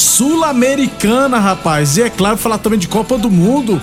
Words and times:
Sul-Americana, 0.00 1.38
rapaz. 1.38 1.96
E 1.96 2.02
é 2.02 2.10
claro, 2.10 2.36
falar 2.36 2.58
também 2.58 2.78
de 2.78 2.88
Copa 2.88 3.18
do 3.18 3.30
Mundo. 3.30 3.80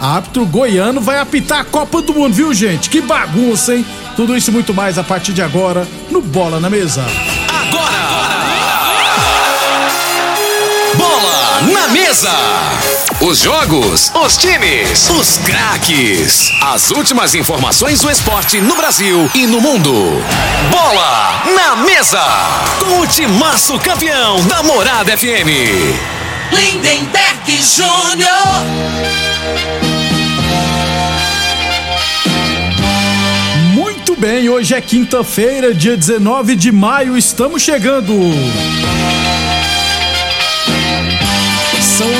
Árbitro 0.00 0.46
goiano 0.46 1.00
vai 1.00 1.18
apitar 1.18 1.60
a 1.60 1.64
Copa 1.64 2.00
do 2.00 2.14
Mundo, 2.14 2.32
viu, 2.34 2.54
gente? 2.54 2.88
Que 2.88 3.00
bagunça, 3.00 3.74
hein? 3.74 3.84
Tudo 4.16 4.36
isso 4.36 4.50
e 4.50 4.52
muito 4.52 4.72
mais 4.72 4.98
a 4.98 5.04
partir 5.04 5.32
de 5.32 5.42
agora 5.42 5.86
no 6.10 6.20
Bola 6.20 6.58
na 6.58 6.70
Mesa. 6.70 7.04
Bola 10.96 11.60
na 11.72 11.88
mesa. 11.88 12.30
Os 13.28 13.40
jogos, 13.40 14.10
os 14.14 14.38
times, 14.38 15.10
os 15.10 15.36
craques. 15.36 16.50
As 16.62 16.90
últimas 16.90 17.34
informações 17.34 18.00
do 18.00 18.10
esporte 18.10 18.58
no 18.58 18.74
Brasil 18.74 19.30
e 19.34 19.46
no 19.46 19.60
mundo. 19.60 19.92
Bola 20.70 21.42
na 21.54 21.76
mesa. 21.76 22.24
Com 22.80 23.00
o 23.00 23.06
timaço 23.06 23.78
campeão 23.80 24.42
da 24.46 24.62
Morada 24.62 25.14
FM. 25.14 25.46
Lindenberg 26.50 27.62
Júnior. 27.62 28.64
Muito 33.74 34.16
bem, 34.16 34.48
hoje 34.48 34.74
é 34.74 34.80
quinta-feira, 34.80 35.74
dia 35.74 35.98
19 35.98 36.56
de 36.56 36.72
maio, 36.72 37.14
estamos 37.14 37.60
chegando. 37.60 38.14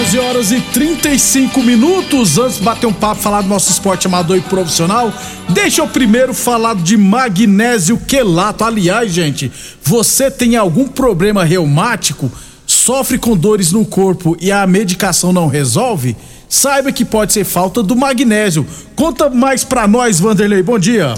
São 0.08 0.18
11 0.18 0.18
horas 0.18 0.52
e 0.52 0.60
35 0.60 1.60
minutos. 1.60 2.38
Antes 2.38 2.58
de 2.58 2.62
bater 2.62 2.86
um 2.86 2.92
papo, 2.92 3.20
falar 3.20 3.42
do 3.42 3.48
nosso 3.48 3.70
esporte 3.70 4.06
amador 4.06 4.36
e 4.36 4.40
profissional, 4.40 5.12
deixa 5.50 5.82
eu 5.82 5.88
primeiro 5.88 6.32
falar 6.32 6.76
de 6.76 6.96
magnésio 6.96 7.98
quelato. 7.98 8.64
Aliás, 8.64 9.12
gente, 9.12 9.52
você 9.82 10.30
tem 10.30 10.56
algum 10.56 10.88
problema 10.88 11.44
reumático, 11.44 12.30
sofre 12.66 13.18
com 13.18 13.36
dores 13.36 13.70
no 13.70 13.84
corpo 13.84 14.36
e 14.40 14.50
a 14.50 14.66
medicação 14.66 15.32
não 15.32 15.46
resolve? 15.46 16.16
Saiba 16.48 16.90
que 16.90 17.04
pode 17.04 17.32
ser 17.32 17.44
falta 17.44 17.82
do 17.82 17.94
magnésio. 17.94 18.66
Conta 18.96 19.28
mais 19.28 19.62
pra 19.62 19.86
nós, 19.86 20.18
Vanderlei. 20.18 20.62
Bom 20.62 20.78
dia. 20.78 21.14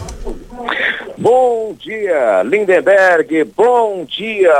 Bom 1.17 1.77
dia, 1.79 2.43
Lindenberg. 2.43 3.45
Bom 3.57 4.05
dia, 4.05 4.53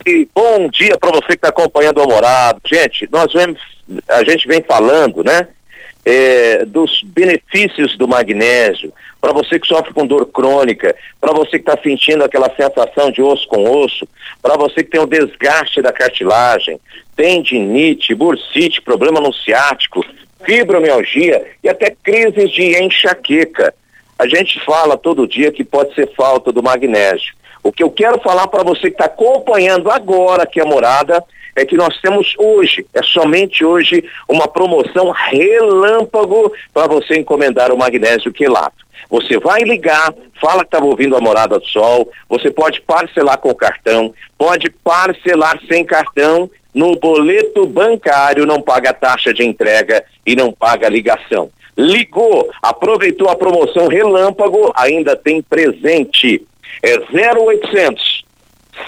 Alfredo. 0.00 0.30
Bom 0.34 0.68
dia 0.68 0.96
para 0.98 1.10
você 1.10 1.28
que 1.28 1.34
está 1.34 1.48
acompanhando 1.48 2.02
o 2.02 2.08
Morado. 2.08 2.60
Gente, 2.64 3.08
nós 3.10 3.32
vemos, 3.32 3.60
a 4.08 4.24
gente 4.24 4.48
vem 4.48 4.62
falando, 4.62 5.22
né, 5.22 5.48
é, 6.04 6.64
dos 6.64 7.02
benefícios 7.02 7.96
do 7.96 8.08
magnésio. 8.08 8.92
Para 9.20 9.32
você 9.32 9.58
que 9.60 9.66
sofre 9.66 9.92
com 9.92 10.06
dor 10.06 10.26
crônica, 10.26 10.96
para 11.20 11.32
você 11.32 11.50
que 11.50 11.70
está 11.70 11.78
sentindo 11.82 12.24
aquela 12.24 12.50
sensação 12.56 13.10
de 13.10 13.20
osso 13.20 13.46
com 13.48 13.70
osso, 13.70 14.08
para 14.40 14.56
você 14.56 14.82
que 14.82 14.90
tem 14.90 15.00
o 15.00 15.06
desgaste 15.06 15.82
da 15.82 15.92
cartilagem, 15.92 16.80
tendinite, 17.14 18.14
bursite, 18.14 18.80
problema 18.80 19.20
no 19.20 19.32
ciático, 19.32 20.04
fibromialgia 20.42 21.46
e 21.62 21.68
até 21.68 21.94
crises 22.02 22.50
de 22.50 22.82
enxaqueca. 22.82 23.74
A 24.18 24.26
gente 24.26 24.58
fala 24.64 24.96
todo 24.96 25.28
dia 25.28 25.52
que 25.52 25.64
pode 25.64 25.94
ser 25.94 26.10
falta 26.14 26.50
do 26.50 26.62
magnésio. 26.62 27.34
O 27.62 27.72
que 27.72 27.82
eu 27.82 27.90
quero 27.90 28.20
falar 28.20 28.46
para 28.48 28.62
você 28.62 28.82
que 28.82 28.88
está 28.88 29.04
acompanhando 29.04 29.90
agora 29.90 30.44
aqui 30.44 30.60
a 30.60 30.64
morada 30.64 31.24
é 31.54 31.64
que 31.64 31.76
nós 31.76 32.00
temos 32.00 32.34
hoje, 32.38 32.86
é 32.94 33.02
somente 33.02 33.64
hoje, 33.64 34.04
uma 34.28 34.48
promoção 34.48 35.10
relâmpago 35.10 36.52
para 36.72 36.86
você 36.86 37.18
encomendar 37.18 37.72
o 37.72 37.78
magnésio 37.78 38.32
quelato. 38.32 38.86
Você 39.10 39.38
vai 39.38 39.60
ligar, 39.62 40.14
fala 40.40 40.60
que 40.60 40.68
estava 40.68 40.86
ouvindo 40.86 41.16
a 41.16 41.20
Morada 41.20 41.58
do 41.58 41.66
Sol, 41.66 42.10
você 42.28 42.50
pode 42.50 42.80
parcelar 42.80 43.38
com 43.38 43.54
cartão, 43.54 44.14
pode 44.38 44.70
parcelar 44.70 45.60
sem 45.68 45.84
cartão, 45.84 46.48
no 46.72 46.94
boleto 46.96 47.66
bancário 47.66 48.46
não 48.46 48.62
paga 48.62 48.92
taxa 48.92 49.34
de 49.34 49.44
entrega 49.44 50.04
e 50.24 50.36
não 50.36 50.52
paga 50.52 50.88
ligação. 50.88 51.50
Ligou, 51.76 52.50
aproveitou 52.62 53.28
a 53.28 53.36
promoção 53.36 53.88
relâmpago, 53.88 54.72
ainda 54.76 55.16
tem 55.16 55.42
presente. 55.42 56.46
É 56.82 56.96
0800 56.98 58.24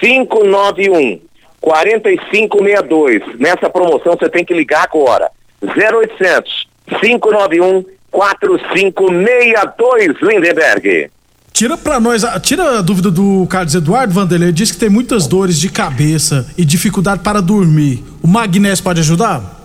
591 0.01 1.21
4562. 1.61 3.23
Nessa 3.39 3.69
promoção 3.71 4.17
você 4.19 4.29
tem 4.29 4.45
que 4.45 4.55
ligar 4.55 4.83
agora. 4.85 5.31
0800 5.63 6.67
591 7.01 7.85
4562, 8.11 10.17
Lindenberg. 10.23 11.11
Tira 11.53 11.77
pra 11.77 12.01
nós, 12.01 12.25
a- 12.25 12.41
tira 12.41 12.79
a 12.79 12.83
dúvida 12.83 13.11
do 13.11 13.47
Carlos 13.49 13.75
Eduardo 13.75 14.13
Vanderlei. 14.15 14.49
Ele 14.49 14.55
disse 14.55 14.73
que 14.75 14.81
tem 14.81 14.89
muitas 14.89 15.27
dores 15.27 15.59
de 15.61 15.71
cabeça 15.71 16.47
e 16.57 16.65
dificuldade 16.65 17.23
para 17.23 17.41
dormir. 17.41 18.03
O 18.23 18.27
magnésio 18.27 18.83
pode 18.83 19.01
ajudar? 19.01 19.61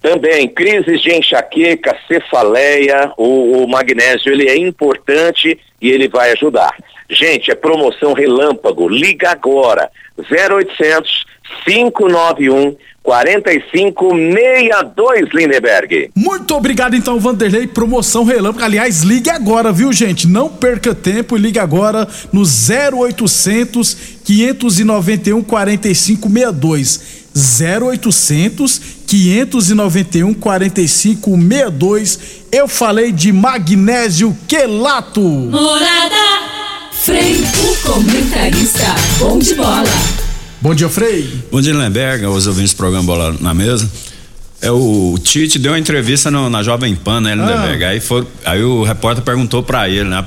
Também, 0.00 0.48
crises 0.48 1.00
de 1.00 1.12
enxaqueca, 1.12 1.96
cefaleia, 2.08 3.12
o, 3.16 3.62
o 3.64 3.68
magnésio 3.68 4.32
ele 4.32 4.48
é 4.48 4.56
importante 4.56 5.58
e 5.80 5.90
ele 5.90 6.08
vai 6.08 6.32
ajudar. 6.32 6.74
Gente, 7.12 7.50
é 7.50 7.54
promoção 7.54 8.14
relâmpago, 8.14 8.88
liga 8.88 9.30
agora, 9.30 9.90
0800 10.18 11.26
591 11.64 12.76
4562, 13.02 15.30
Lindenberg. 15.34 16.10
Muito 16.14 16.54
obrigado 16.54 16.94
então, 16.94 17.18
Vanderlei. 17.18 17.66
Promoção 17.66 18.22
relâmpago. 18.24 18.64
Aliás, 18.64 19.02
ligue 19.02 19.28
agora, 19.28 19.72
viu, 19.72 19.92
gente? 19.92 20.28
Não 20.28 20.48
perca 20.48 20.94
tempo 20.94 21.36
e 21.36 21.40
ligue 21.40 21.58
agora 21.58 22.06
no 22.32 22.42
0800 22.42 23.96
591 24.24 25.42
4562. 25.42 27.24
0800 27.34 28.80
591 29.06 30.34
4562. 30.34 32.42
Eu 32.52 32.68
falei 32.68 33.10
de 33.10 33.32
magnésio 33.32 34.36
quelato. 34.46 35.20
Morada. 35.20 36.71
Frei, 37.04 37.34
o 37.62 37.76
comentarista. 37.88 38.84
Bom 39.18 39.38
de 39.38 39.54
bola. 39.54 39.84
Bom 40.60 40.74
dia, 40.74 40.88
Frei. 40.88 41.42
Bom 41.50 41.60
dia, 41.60 41.74
Lemberg, 41.74 42.24
aos 42.24 42.46
ouvintes 42.46 42.72
do 42.72 42.76
programa 42.76 43.04
Bola 43.04 43.36
na 43.40 43.52
Mesa. 43.52 43.90
É, 44.60 44.70
o 44.70 45.18
Tite 45.22 45.58
deu 45.58 45.72
uma 45.72 45.78
entrevista 45.78 46.30
no- 46.30 46.48
na 46.48 46.62
Jovem 46.62 46.94
Pan, 46.94 47.20
né, 47.20 47.34
Lindeberg? 47.34 47.84
Ah. 47.84 47.88
Aí, 47.88 48.00
foi, 48.00 48.26
aí 48.44 48.62
o 48.62 48.84
repórter 48.84 49.24
perguntou 49.24 49.62
pra 49.62 49.88
ele, 49.88 50.08
né? 50.08 50.24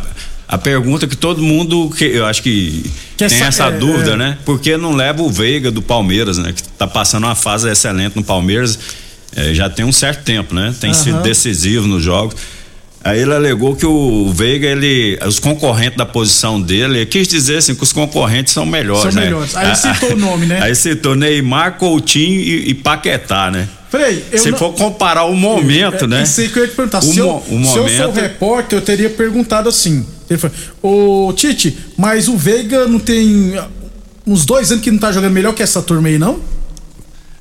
A 0.47 0.57
pergunta 0.57 1.07
que 1.07 1.15
todo 1.15 1.41
mundo, 1.41 1.89
que 1.97 2.03
eu 2.03 2.25
acho 2.25 2.43
que 2.43 2.83
Que 3.17 3.25
tem 3.25 3.25
essa- 3.27 3.45
essa 3.45 3.65
é, 3.67 3.71
dúvida, 3.71 4.11
é. 4.11 4.17
né? 4.17 4.37
Por 4.43 4.59
que 4.59 4.75
não 4.75 4.93
leva 4.93 5.21
o 5.23 5.29
Veiga 5.29 5.71
do 5.71 5.81
Palmeiras, 5.81 6.37
né? 6.37 6.51
Que 6.53 6.61
tá 6.63 6.85
passando 6.85 7.23
uma 7.23 7.35
fase 7.35 7.69
excelente 7.69 8.15
no 8.17 8.23
Palmeiras, 8.23 8.77
é, 9.35 9.53
já 9.53 9.69
tem 9.69 9.85
um 9.85 9.91
certo 9.93 10.23
tempo, 10.23 10.53
né? 10.53 10.75
Tem 10.79 10.93
sido 10.93 11.15
Aham. 11.15 11.23
decisivo 11.23 11.87
nos 11.87 12.03
jogos. 12.03 12.35
Aí 13.05 13.19
ele 13.21 13.33
alegou 13.33 13.75
que 13.75 13.85
o 13.85 14.31
Veiga, 14.33 14.65
ele, 14.67 15.17
os 15.27 15.37
concorrentes 15.37 15.95
da 15.95 16.07
posição 16.07 16.59
dele, 16.59 16.97
ele 16.97 17.05
quis 17.05 17.27
dizer 17.27 17.57
assim 17.57 17.75
que 17.75 17.83
os 17.83 17.93
concorrentes 17.93 18.51
são 18.51 18.65
melhores, 18.65 19.03
São 19.03 19.21
né? 19.21 19.25
melhores. 19.25 19.55
Aí 19.55 19.75
citou 19.75 20.13
o 20.13 20.17
nome, 20.17 20.47
né? 20.47 20.59
Aí 20.63 20.73
citou 20.75 21.15
Neymar, 21.15 21.77
Coutinho 21.77 22.39
e, 22.41 22.69
e 22.69 22.73
Paquetá, 22.73 23.51
né? 23.51 23.69
Frei, 23.91 24.25
eu 24.31 24.39
Se 24.39 24.49
não- 24.49 24.57
for 24.57 24.73
comparar 24.73 25.25
o 25.25 25.35
momento, 25.35 26.05
é, 26.05 26.07
né? 26.07 26.23
Isso 26.23 26.41
aí 26.41 26.49
que 26.49 26.57
eu 26.57 26.63
ia 26.63 26.69
te 26.69 26.75
perguntar. 26.75 26.97
O 26.99 27.03
se, 27.03 27.19
eu, 27.19 27.27
mo- 27.27 27.37
o 27.37 27.43
se 27.63 27.77
eu 27.77 27.87
sou 27.87 28.07
momento- 28.07 28.15
repórter, 28.19 28.79
eu 28.79 28.81
teria 28.81 29.09
perguntado 29.11 29.69
assim. 29.69 30.03
Ele 30.27 30.39
falou, 30.39 31.27
ô 31.29 31.33
Tite, 31.33 31.77
mas 31.95 32.27
o 32.27 32.35
Veiga 32.35 32.87
não 32.87 32.97
tem 32.97 33.55
ah, 33.55 33.67
uns 34.25 34.43
dois 34.45 34.71
anos 34.71 34.83
que 34.83 34.89
não 34.89 34.97
tá 34.97 35.11
jogando 35.11 35.31
melhor 35.31 35.53
que 35.53 35.61
essa 35.61 35.79
turma 35.83 36.07
aí, 36.07 36.17
não? 36.17 36.39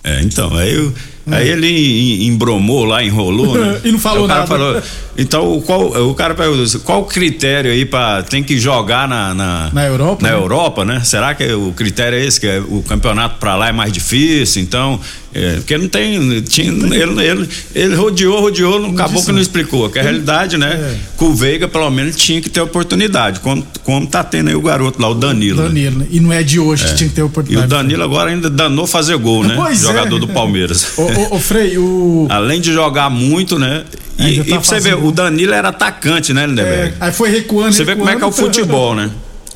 É, 0.05 0.21
então, 0.21 0.55
aí, 0.55 0.75
eu- 0.75 0.93
aí 1.31 1.49
ele 1.49 1.69
em- 1.69 2.27
embromou 2.29 2.85
lá, 2.85 3.03
enrolou, 3.03 3.55
né? 3.59 3.81
E 3.85 3.91
não 3.93 3.99
falou 3.99 4.27
nada. 4.29 4.47
Falou, 4.47 4.81
então, 5.17 5.61
qual, 5.61 5.87
o 6.09 6.15
cara 6.15 6.35
perguntou 6.35 6.65
assim, 6.65 6.79
qual 6.81 7.01
o 7.03 7.05
critério 7.05 7.71
aí 7.71 7.85
pra. 7.85 8.23
Tem 8.23 8.43
que 8.43 8.59
jogar 8.59 9.07
na. 9.09 9.33
Na, 9.35 9.71
Na 9.73 9.85
Europa, 9.87 10.23
Na 10.23 10.31
né? 10.31 10.37
Europa, 10.37 10.85
né? 10.85 11.01
Será 11.05 11.35
que 11.35 11.51
o 11.53 11.73
critério 11.73 12.19
é 12.19 12.25
esse? 12.25 12.41
Que 12.41 12.47
é 12.47 12.59
o 12.61 12.83
campeonato 12.87 13.39
pra 13.39 13.55
lá 13.57 13.69
é 13.69 13.73
mais 13.73 13.93
difícil? 13.93 14.63
Então. 14.63 15.01
É, 15.35 15.57
porque 15.57 15.77
não 15.77 15.89
tem. 15.89 16.41
Tinha, 16.43 16.69
ele, 16.69 17.21
ele, 17.27 17.49
ele 17.75 17.95
rodeou, 17.97 18.41
rodeou, 18.41 18.79
não, 18.81 18.91
acabou 18.91 19.23
que 19.25 19.33
não 19.33 19.41
explicou. 19.41 19.91
Que 19.91 19.99
a 19.99 20.03
realidade, 20.03 20.57
né? 20.57 20.73
É. 20.75 20.97
Com 21.17 21.27
o 21.27 21.35
Veiga, 21.35 21.67
pelo 21.67 21.91
menos, 21.91 22.15
tinha 22.15 22.41
que 22.41 22.49
ter 22.49 22.61
oportunidade. 22.61 23.41
Como, 23.41 23.67
como 23.83 24.07
tá 24.07 24.23
tendo 24.23 24.49
aí 24.49 24.55
o 24.55 24.63
garoto 24.63 25.03
lá, 25.03 25.09
o 25.09 25.15
Danilo. 25.15 25.63
né? 25.63 25.69
Danilo, 25.69 25.99
né? 25.99 26.07
E 26.11 26.21
não 26.21 26.33
é 26.33 26.43
de 26.45 26.61
hoje 26.61 26.85
que 26.87 26.95
tinha 26.95 27.09
que 27.09 27.15
ter 27.17 27.21
E 27.23 27.25
oportunidade. 27.25 27.67
o 27.67 27.77
Danilo 27.77 28.03
agora 28.05 28.31
ainda 28.31 28.49
danou 28.49 28.87
fazer 28.87 29.17
gol, 29.17 29.43
né? 29.43 29.55
Pois 29.57 29.83
é. 29.83 29.87
Jogador 29.89 30.19
do 30.21 30.29
Palmeiras. 30.29 30.87
Ô, 30.97 31.03
ô, 31.03 31.35
ô, 31.37 31.39
Frei, 31.41 31.77
o. 31.77 32.27
Além 32.31 32.61
de 32.61 32.73
jogar 32.73 33.11
muito, 33.11 33.59
né? 33.59 33.85
E, 34.17 34.23
Ainda 34.23 34.41
e 34.43 34.45
tá 34.45 34.57
pra 34.61 34.65
você 34.65 34.79
ver, 34.79 34.95
o 34.95 35.11
Danilo 35.11 35.53
era 35.53 35.71
atacante, 35.71 36.33
né, 36.33 36.45
é, 36.45 36.47
Lindeberg? 36.47 36.95
aí 37.01 37.11
foi 37.13 37.31
recuando. 37.31 37.73
Você 37.73 37.83
vê 37.83 37.97
como 37.97 38.09
é 38.09 38.15
que 38.15 38.23
é 38.23 38.27
o 38.27 38.31
recuando. 38.31 38.55
futebol, 38.55 38.95
né? 38.95 39.11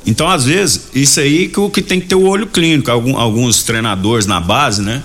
Então, 0.05 0.29
às 0.29 0.47
vezes, 0.47 0.89
isso 0.95 1.21
aí 1.21 1.49
que 1.49 1.61
o 1.61 1.71
que 1.71 1.83
tem 1.83 2.01
que 2.01 2.07
ter 2.07 2.15
o 2.17 2.23
olho 2.25 2.47
clínico. 2.47 2.91
Algum- 2.91 3.17
alguns 3.17 3.63
treinadores 3.63 4.27
na 4.27 4.41
base, 4.41 4.83
né? 4.83 5.03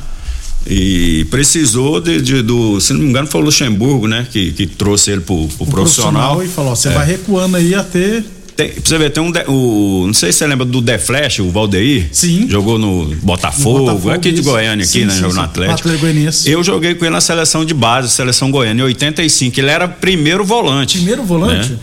E 0.66 1.26
precisou 1.30 2.00
de, 2.00 2.22
de- 2.22 2.42
do, 2.42 2.80
se 2.80 2.94
não 2.94 3.02
me 3.02 3.10
engano, 3.10 3.28
foi 3.28 3.42
o 3.42 3.44
Luxemburgo, 3.44 4.08
né? 4.08 4.26
Que, 4.32 4.52
que 4.54 4.66
trouxe 4.66 5.12
ele 5.12 5.22
pro, 5.22 5.48
pro 5.48 5.66
O 5.66 5.68
profissional. 5.68 6.42
E 6.44 6.48
falou: 6.48 6.76
você 6.76 6.88
É. 6.90 6.92
vai 6.94 7.06
recuando 7.06 7.58
aí 7.58 7.76
até. 7.76 8.24
Tem, 8.56 8.70
pra 8.70 8.82
você 8.86 8.98
ver, 9.00 9.10
tem 9.10 9.22
um. 9.22 9.32
de- 9.32 9.44
o, 9.48 10.04
não 10.06 10.14
sei 10.14 10.32
se 10.32 10.38
você 10.40 10.48
lembra 10.48 10.64
do 10.66 10.82
The 10.82 10.98
Flash, 11.00 11.40
o 11.40 11.50
Valdeir. 11.50 12.08
Sim. 12.14 12.48
Jogou 12.48 12.78
no 12.80 13.14
Botafogo, 13.24 13.80
No 13.80 13.86
Botafogo, 13.88 14.10
aqui 14.12 14.32
de 14.32 14.40
isso. 14.42 14.50
Goiânia, 14.50 14.84
aqui, 14.86 14.92
Sim, 15.00 15.06
né? 15.06 15.14
sim, 15.14 15.20
Jogou 15.20 15.36
no 15.36 15.42
Atlético. 15.42 15.80
Atlético 15.80 16.02
Goianiense. 16.06 16.50
Eu 16.50 16.64
joguei 16.64 16.96
com 16.96 17.04
ele 17.04 17.14
na 17.14 17.20
seleção 17.22 17.66
de 17.66 17.74
base, 17.74 18.10
seleção 18.10 18.50
goiana, 18.52 18.80
em 18.80 18.84
85. 18.84 19.60
Ele 19.60 19.70
era 19.70 19.88
primeiro 19.88 20.46
volante. 20.46 20.98
Primeiro 20.98 21.24
volante? 21.24 21.72
né? 21.72 21.80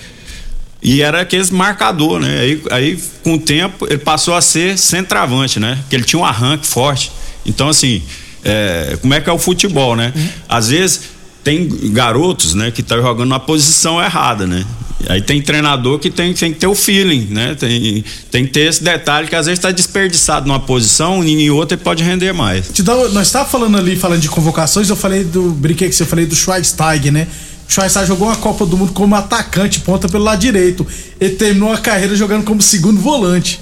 E 0.82 1.02
era 1.02 1.20
aqueles 1.20 1.50
marcador, 1.50 2.18
né? 2.20 2.38
Aí, 2.40 2.62
aí, 2.70 2.98
com 3.22 3.34
o 3.34 3.38
tempo, 3.38 3.86
ele 3.86 3.98
passou 3.98 4.34
a 4.34 4.40
ser 4.40 4.78
centroavante, 4.78 5.60
né? 5.60 5.76
Porque 5.82 5.94
ele 5.96 6.04
tinha 6.04 6.18
um 6.20 6.24
arranque 6.24 6.66
forte. 6.66 7.10
Então, 7.44 7.68
assim, 7.68 8.00
é, 8.44 8.98
como 9.00 9.14
é 9.14 9.20
que 9.20 9.28
é 9.28 9.32
o 9.32 9.38
futebol, 9.38 9.96
né? 9.96 10.12
Uhum. 10.14 10.28
Às 10.48 10.68
vezes 10.68 11.00
tem 11.42 11.68
garotos, 11.92 12.54
né, 12.54 12.70
que 12.70 12.82
tá 12.82 12.96
jogando 12.96 13.28
na 13.28 13.40
posição 13.40 14.02
errada, 14.02 14.46
né? 14.46 14.64
Aí 15.08 15.22
tem 15.22 15.40
treinador 15.40 15.98
que 15.98 16.10
tem, 16.10 16.34
tem 16.34 16.52
que 16.52 16.58
ter 16.58 16.66
o 16.66 16.74
feeling, 16.74 17.28
né? 17.30 17.54
Tem, 17.54 18.04
tem 18.30 18.44
que 18.44 18.52
ter 18.52 18.68
esse 18.68 18.84
detalhe 18.84 19.28
que 19.28 19.34
às 19.34 19.46
vezes 19.46 19.58
está 19.58 19.70
desperdiçado 19.70 20.46
numa 20.46 20.60
posição 20.60 21.24
e 21.24 21.44
em 21.44 21.50
outra 21.50 21.74
ele 21.74 21.82
pode 21.82 22.02
render 22.02 22.32
mais. 22.34 22.68
Te 22.68 22.82
dá, 22.82 22.94
nós 23.08 23.28
estávamos 23.28 23.50
falando 23.50 23.78
ali, 23.78 23.96
falando 23.96 24.20
de 24.20 24.28
convocações, 24.28 24.90
eu 24.90 24.96
falei 24.96 25.24
do. 25.24 25.52
Brinquei 25.52 25.88
que 25.88 25.94
você 25.94 26.04
falei 26.04 26.26
do 26.26 26.36
Schweinsteiger, 26.36 27.10
né? 27.10 27.26
O 27.66 27.72
Schweinsteiger 27.72 28.08
jogou 28.08 28.28
uma 28.28 28.36
Copa 28.36 28.66
do 28.66 28.76
Mundo 28.76 28.92
como 28.92 29.14
atacante, 29.14 29.80
ponta 29.80 30.06
pelo 30.06 30.24
lado 30.24 30.38
direito. 30.38 30.86
Ele 31.18 31.34
terminou 31.34 31.72
a 31.72 31.78
carreira 31.78 32.14
jogando 32.14 32.44
como 32.44 32.60
segundo 32.60 33.00
volante. 33.00 33.58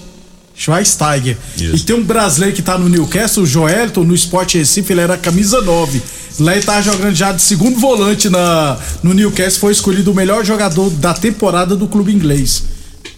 Schweinsteiger. 0.58 1.36
Isso. 1.56 1.76
E 1.76 1.80
tem 1.80 1.94
um 1.96 2.02
brasileiro 2.02 2.54
que 2.54 2.60
tá 2.62 2.76
no 2.76 2.88
Newcastle, 2.88 3.44
o 3.44 3.46
Joelton, 3.46 4.02
no 4.04 4.14
Sport 4.14 4.54
Recife, 4.56 4.92
ele 4.92 5.00
era 5.00 5.16
camisa 5.16 5.60
9. 5.62 6.02
Lá 6.40 6.52
ele 6.54 6.62
tava 6.64 6.82
jogando 6.82 7.14
já 7.14 7.32
de 7.32 7.40
segundo 7.40 7.78
volante 7.78 8.28
na, 8.28 8.76
no 9.02 9.14
Newcastle, 9.14 9.60
foi 9.60 9.72
escolhido 9.72 10.10
o 10.10 10.14
melhor 10.14 10.44
jogador 10.44 10.90
da 10.90 11.14
temporada 11.14 11.74
do 11.76 11.86
clube 11.88 12.12
inglês. 12.12 12.64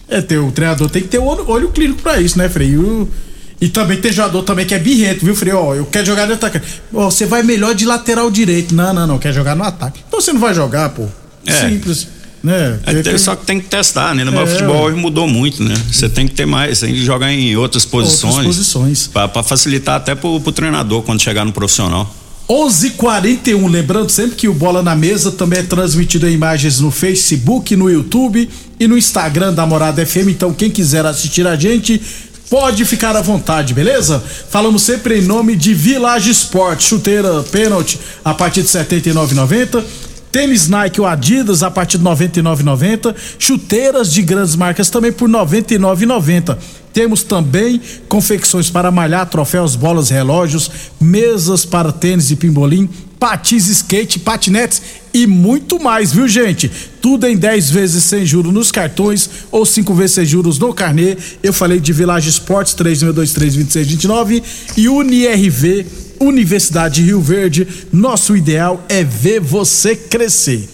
É, 0.07 0.21
ter, 0.21 0.37
o 0.39 0.51
treinador 0.51 0.89
tem 0.89 1.01
que 1.01 1.07
ter 1.07 1.19
olho, 1.19 1.43
olho 1.49 1.69
clínico 1.69 2.01
pra 2.01 2.19
isso, 2.21 2.37
né, 2.37 2.47
Frei? 2.49 2.69
E, 2.69 2.77
o- 2.77 3.07
e 3.59 3.69
também 3.69 3.97
tem 4.01 4.11
jogador 4.11 4.41
também 4.43 4.65
que 4.65 4.73
é 4.73 4.79
birrento, 4.79 5.23
viu, 5.25 5.35
Frei? 5.35 5.53
Ó, 5.53 5.73
eu 5.75 5.85
quero 5.85 6.05
jogar 6.05 6.25
de 6.25 6.33
atacante. 6.33 6.65
Ó, 6.93 7.09
você 7.09 7.25
vai 7.25 7.43
melhor 7.43 7.73
de 7.75 7.85
lateral 7.85 8.29
direito. 8.31 8.73
Não, 8.75 8.93
não, 8.93 9.05
não, 9.07 9.17
quer 9.19 9.33
jogar 9.33 9.55
no 9.55 9.63
ataque. 9.63 10.01
Então 10.07 10.19
você 10.19 10.33
não 10.33 10.39
vai 10.39 10.53
jogar, 10.53 10.89
pô. 10.89 11.05
É. 11.45 11.69
Simples. 11.69 12.07
Né? 12.43 12.79
É, 12.85 13.17
só 13.17 13.35
que 13.35 13.45
tem 13.45 13.59
que 13.59 13.67
testar, 13.67 14.15
né? 14.15 14.23
Mas 14.23 14.33
É, 14.33 14.43
o 14.43 14.47
futebol 14.47 14.83
hoje 14.83 14.97
mudou 14.97 15.27
muito, 15.27 15.63
né? 15.63 15.75
Você 15.91 16.09
tem 16.09 16.27
que 16.27 16.33
ter 16.33 16.45
mais, 16.45 16.79
tem 16.79 16.93
que 16.93 17.03
jogar 17.03 17.31
em 17.31 17.55
outras 17.55 17.85
posições. 17.85 18.45
posições. 18.45 19.07
Pra, 19.07 19.27
pra 19.27 19.43
facilitar 19.43 19.95
até 19.95 20.15
pro, 20.15 20.39
pro 20.39 20.51
treinador 20.51 21.03
quando 21.03 21.21
chegar 21.21 21.45
no 21.45 21.51
profissional. 21.51 22.11
11:41 22.49 23.69
lembrando 23.69 24.09
sempre 24.09 24.35
que 24.35 24.47
o 24.47 24.53
Bola 24.53 24.83
na 24.83 24.95
Mesa 24.95 25.31
também 25.31 25.59
é 25.59 25.63
transmitido 25.63 26.27
em 26.27 26.33
imagens 26.33 26.79
no 26.79 26.91
Facebook, 26.91 27.75
no 27.75 27.89
YouTube 27.89 28.49
e 28.79 28.87
no 28.87 28.97
Instagram 28.97 29.53
da 29.53 29.65
Morada 29.65 30.05
FM. 30.05 30.29
Então, 30.29 30.51
quem 30.53 30.69
quiser 30.69 31.05
assistir 31.05 31.47
a 31.47 31.55
gente, 31.55 32.01
pode 32.49 32.83
ficar 32.83 33.15
à 33.15 33.21
vontade, 33.21 33.73
beleza? 33.73 34.21
Falamos 34.49 34.81
sempre 34.81 35.19
em 35.19 35.21
nome 35.21 35.55
de 35.55 35.73
Village 35.73 36.31
Sport, 36.31 36.81
chuteira 36.81 37.41
pênalti 37.43 37.97
a 38.25 38.33
partir 38.33 38.63
de 38.63 38.77
R$ 38.77 38.83
79,90. 38.83 39.83
Tênis 40.31 40.67
Nike 40.67 41.01
ou 41.01 41.07
Adidas 41.07 41.61
a 41.61 41.69
partir 41.69 41.97
de 41.97 42.03
R$ 42.03 42.11
99,90. 42.11 43.15
Chuteiras 43.37 44.11
de 44.11 44.21
grandes 44.21 44.55
marcas 44.55 44.89
também 44.89 45.11
por 45.11 45.29
R$ 45.29 45.35
99,90. 45.35 46.57
Temos 46.93 47.23
também 47.23 47.81
confecções 48.07 48.69
para 48.69 48.91
malhar, 48.91 49.29
troféus, 49.29 49.75
bolas, 49.75 50.09
relógios, 50.09 50.69
mesas 50.99 51.65
para 51.65 51.91
tênis 51.91 52.31
e 52.31 52.35
pimbolim, 52.35 52.89
patins, 53.17 53.67
skate, 53.67 54.19
patinetes 54.19 54.81
e 55.13 55.27
muito 55.27 55.79
mais, 55.79 56.11
viu 56.11 56.27
gente? 56.27 56.71
Tudo 57.01 57.27
em 57.27 57.37
10 57.37 57.69
vezes 57.69 58.03
sem 58.03 58.25
juros 58.25 58.53
nos 58.53 58.71
cartões 58.71 59.29
ou 59.51 59.65
5 59.65 59.93
vezes 59.93 60.15
sem 60.15 60.25
juros 60.25 60.57
no 60.57 60.73
carnê. 60.73 61.17
Eu 61.43 61.53
falei 61.53 61.79
de 61.79 61.93
Village 61.93 62.29
Esportes 62.29 62.73
36232629 62.75 64.43
e 64.75 64.89
UniRV 64.89 65.85
Universidade 66.21 66.95
de 66.95 67.03
Rio 67.03 67.19
Verde. 67.19 67.67
Nosso 67.91 68.35
ideal 68.35 68.83
é 68.87 69.03
ver 69.03 69.39
você 69.39 69.95
crescer. 69.95 70.69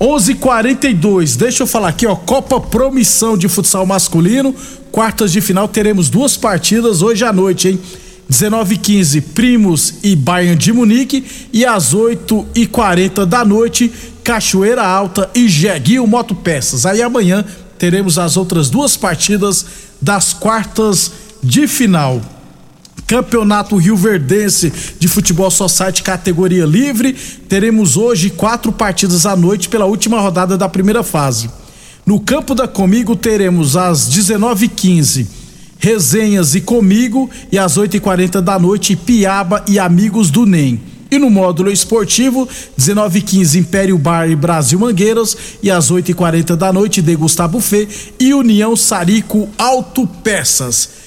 11:42. 0.00 1.36
Deixa 1.36 1.62
eu 1.62 1.66
falar 1.66 1.88
aqui, 1.88 2.06
ó, 2.06 2.14
Copa 2.14 2.60
Promissão 2.60 3.36
de 3.36 3.48
Futsal 3.48 3.84
Masculino, 3.84 4.54
quartas 4.90 5.32
de 5.32 5.40
final 5.40 5.68
teremos 5.68 6.08
duas 6.08 6.36
partidas 6.36 7.02
hoje 7.02 7.24
à 7.24 7.32
noite, 7.32 7.68
hein? 7.68 7.80
19 8.28 8.76
h 8.76 8.82
15 8.82 9.20
Primos 9.20 9.94
e 10.04 10.14
Bayern 10.14 10.56
de 10.56 10.72
Munique 10.72 11.24
e 11.52 11.66
às 11.66 11.92
8 11.92 12.46
h 12.54 12.66
40 12.68 13.26
da 13.26 13.44
noite 13.44 13.92
Cachoeira 14.22 14.86
Alta 14.86 15.28
e 15.34 15.48
Jeguinho 15.48 16.06
Motopeças. 16.06 16.86
Aí 16.86 17.02
amanhã 17.02 17.44
teremos 17.76 18.18
as 18.18 18.36
outras 18.36 18.70
duas 18.70 18.96
partidas 18.96 19.66
das 20.00 20.32
quartas 20.32 21.10
de 21.42 21.66
final. 21.66 22.22
Campeonato 23.10 23.74
Rio 23.74 23.96
Verdense 23.96 24.72
de 25.00 25.08
Futebol 25.08 25.50
Society 25.50 26.00
categoria 26.00 26.64
livre. 26.64 27.12
Teremos 27.48 27.96
hoje 27.96 28.30
quatro 28.30 28.70
partidas 28.70 29.26
à 29.26 29.34
noite 29.34 29.68
pela 29.68 29.84
última 29.84 30.20
rodada 30.20 30.56
da 30.56 30.68
primeira 30.68 31.02
fase. 31.02 31.50
No 32.06 32.20
campo 32.20 32.54
da 32.54 32.68
Comigo 32.68 33.16
teremos 33.16 33.76
às 33.76 34.08
19h15 34.08 35.26
Resenhas 35.80 36.54
e 36.54 36.60
Comigo 36.60 37.28
e 37.50 37.58
às 37.58 37.76
8h40 37.76 38.40
da 38.40 38.60
noite 38.60 38.94
Piaba 38.94 39.64
e 39.66 39.76
Amigos 39.76 40.30
do 40.30 40.46
NEM. 40.46 40.80
E 41.10 41.18
no 41.18 41.28
módulo 41.28 41.72
esportivo, 41.72 42.48
19h15 42.78 43.58
Império 43.58 43.98
Bar 43.98 44.30
e 44.30 44.36
Brasil 44.36 44.78
Mangueiras 44.78 45.36
e 45.60 45.68
às 45.68 45.90
8h40 45.90 46.54
da 46.54 46.72
noite 46.72 47.02
Degustar 47.02 47.48
Buffet 47.48 47.88
e 48.20 48.32
União 48.32 48.76
Sarico 48.76 49.48
Autopeças. 49.58 50.99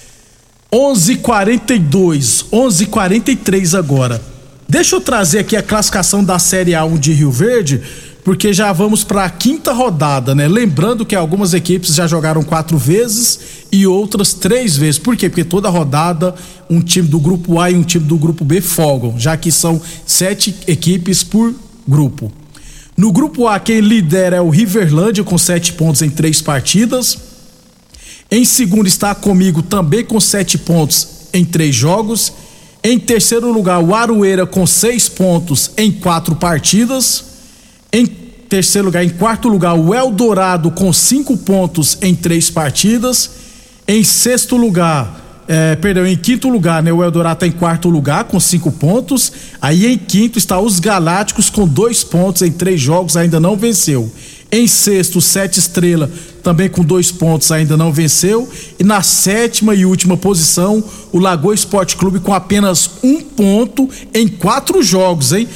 11:42, 0.74 2.46
11:43 2.51 3.75
agora. 3.75 4.20
Deixa 4.68 4.96
eu 4.96 5.01
trazer 5.01 5.38
aqui 5.39 5.56
a 5.56 5.62
classificação 5.62 6.24
da 6.24 6.39
Série 6.39 6.72
A1 6.72 6.98
de 6.98 7.13
Rio 7.13 7.30
Verde, 7.30 7.80
porque 8.24 8.51
já 8.51 8.74
vamos 8.74 9.03
para 9.03 9.24
a 9.24 9.30
quinta 9.30 9.72
rodada, 9.72 10.34
né? 10.34 10.48
Lembrando 10.48 11.06
que 11.06 11.15
algumas 11.15 11.53
equipes 11.53 11.94
já 11.94 12.08
jogaram 12.08 12.42
quatro 12.42 12.75
vezes 12.75 13.39
e 13.72 13.86
outras 13.86 14.34
três 14.34 14.75
vezes. 14.75 14.98
Por 14.98 15.15
quê? 15.15 15.30
Porque 15.30 15.44
toda 15.44 15.70
rodada 15.70 16.34
um 16.68 16.82
time 16.82 17.08
do 17.08 17.20
grupo 17.20 17.60
A 17.60 17.70
e 17.70 17.75
um 17.75 17.84
time 17.84 18.06
do 18.06 18.18
grupo 18.18 18.44
B 18.44 18.60
folgam, 18.60 19.20
já 19.20 19.38
que 19.38 19.51
são 19.51 19.80
sete 20.08 20.56
equipes 20.65 21.24
por 21.24 21.53
grupo. 21.88 22.32
No 22.98 23.12
grupo 23.12 23.48
A, 23.48 23.60
quem 23.60 23.80
lidera 23.80 24.38
é 24.38 24.42
o 24.42 24.50
Riverlândia 24.50 25.24
com 25.24 25.38
sete 25.38 25.74
pontos 25.74 26.01
em 26.01 26.10
três 26.10 26.42
partidas. 26.42 27.33
Em 28.34 28.44
segundo 28.46 28.88
está 28.88 29.13
comigo 29.13 29.62
também 29.62 30.04
com 30.04 30.20
sete 30.20 30.58
pontos 30.58 31.08
em 31.32 31.46
três 31.46 31.75
jogos. 31.75 32.34
Em 32.84 32.98
terceiro 32.98 33.54
lugar, 33.54 33.80
o 33.80 33.94
Arueira 33.94 34.44
com 34.48 34.66
seis 34.66 35.08
pontos 35.08 35.70
em 35.78 35.92
quatro 35.92 36.36
partidas. 36.36 37.25
Em 37.92 38.08
terceiro 38.08 38.88
lugar, 38.88 39.06
em 39.06 39.10
quarto 39.10 39.48
lugar, 39.48 39.75
o 39.75 39.94
Eldorado 39.94 40.72
com 40.72 40.92
cinco 40.92 41.38
pontos 41.38 42.00
em 42.02 42.16
três 42.16 42.50
partidas. 42.50 43.30
Em 43.88 44.04
sexto 44.04 44.58
lugar, 44.58 45.44
é, 45.48 45.75
perdão, 45.75 46.04
em 46.04 46.18
quinto 46.18 46.50
lugar, 46.50 46.82
né, 46.82 46.92
o 46.92 47.04
Eldorado 47.04 47.36
está 47.36 47.46
em 47.46 47.52
quarto 47.52 47.88
lugar 47.88 48.24
com 48.24 48.40
cinco 48.40 48.72
pontos. 48.72 49.32
Aí 49.62 49.86
em 49.86 49.96
quinto 49.96 50.40
está 50.40 50.60
os 50.60 50.80
Galácticos 50.80 51.52
com 51.52 51.68
dois 51.68 52.04
pontos 52.04 52.42
em 52.42 52.52
três 52.52 52.82
jogos, 52.82 53.16
ainda 53.16 53.40
não 53.40 53.56
venceu. 53.56 54.12
Em 54.53 54.67
sexto, 54.67 55.19
Sete 55.19 55.57
Estrela, 55.57 56.12
também 56.43 56.69
com 56.69 56.83
dois 56.83 57.12
pontos, 57.12 57.51
ainda 57.51 57.75
não 57.75 57.91
venceu. 57.91 58.48
E 58.77 58.83
na 58.83 59.01
sétima 59.01 59.74
e 59.74 59.83
última 59.83 60.15
posição, 60.15 60.83
o 61.12 61.17
Lagoa 61.17 61.55
Esporte 61.55 61.95
Clube 61.95 62.19
com 62.19 62.31
apenas 62.36 62.88
um 63.01 63.19
ponto 63.19 63.89
em 64.13 64.27
quatro 64.27 64.83
jogos, 64.83 65.33
hein? 65.33 65.50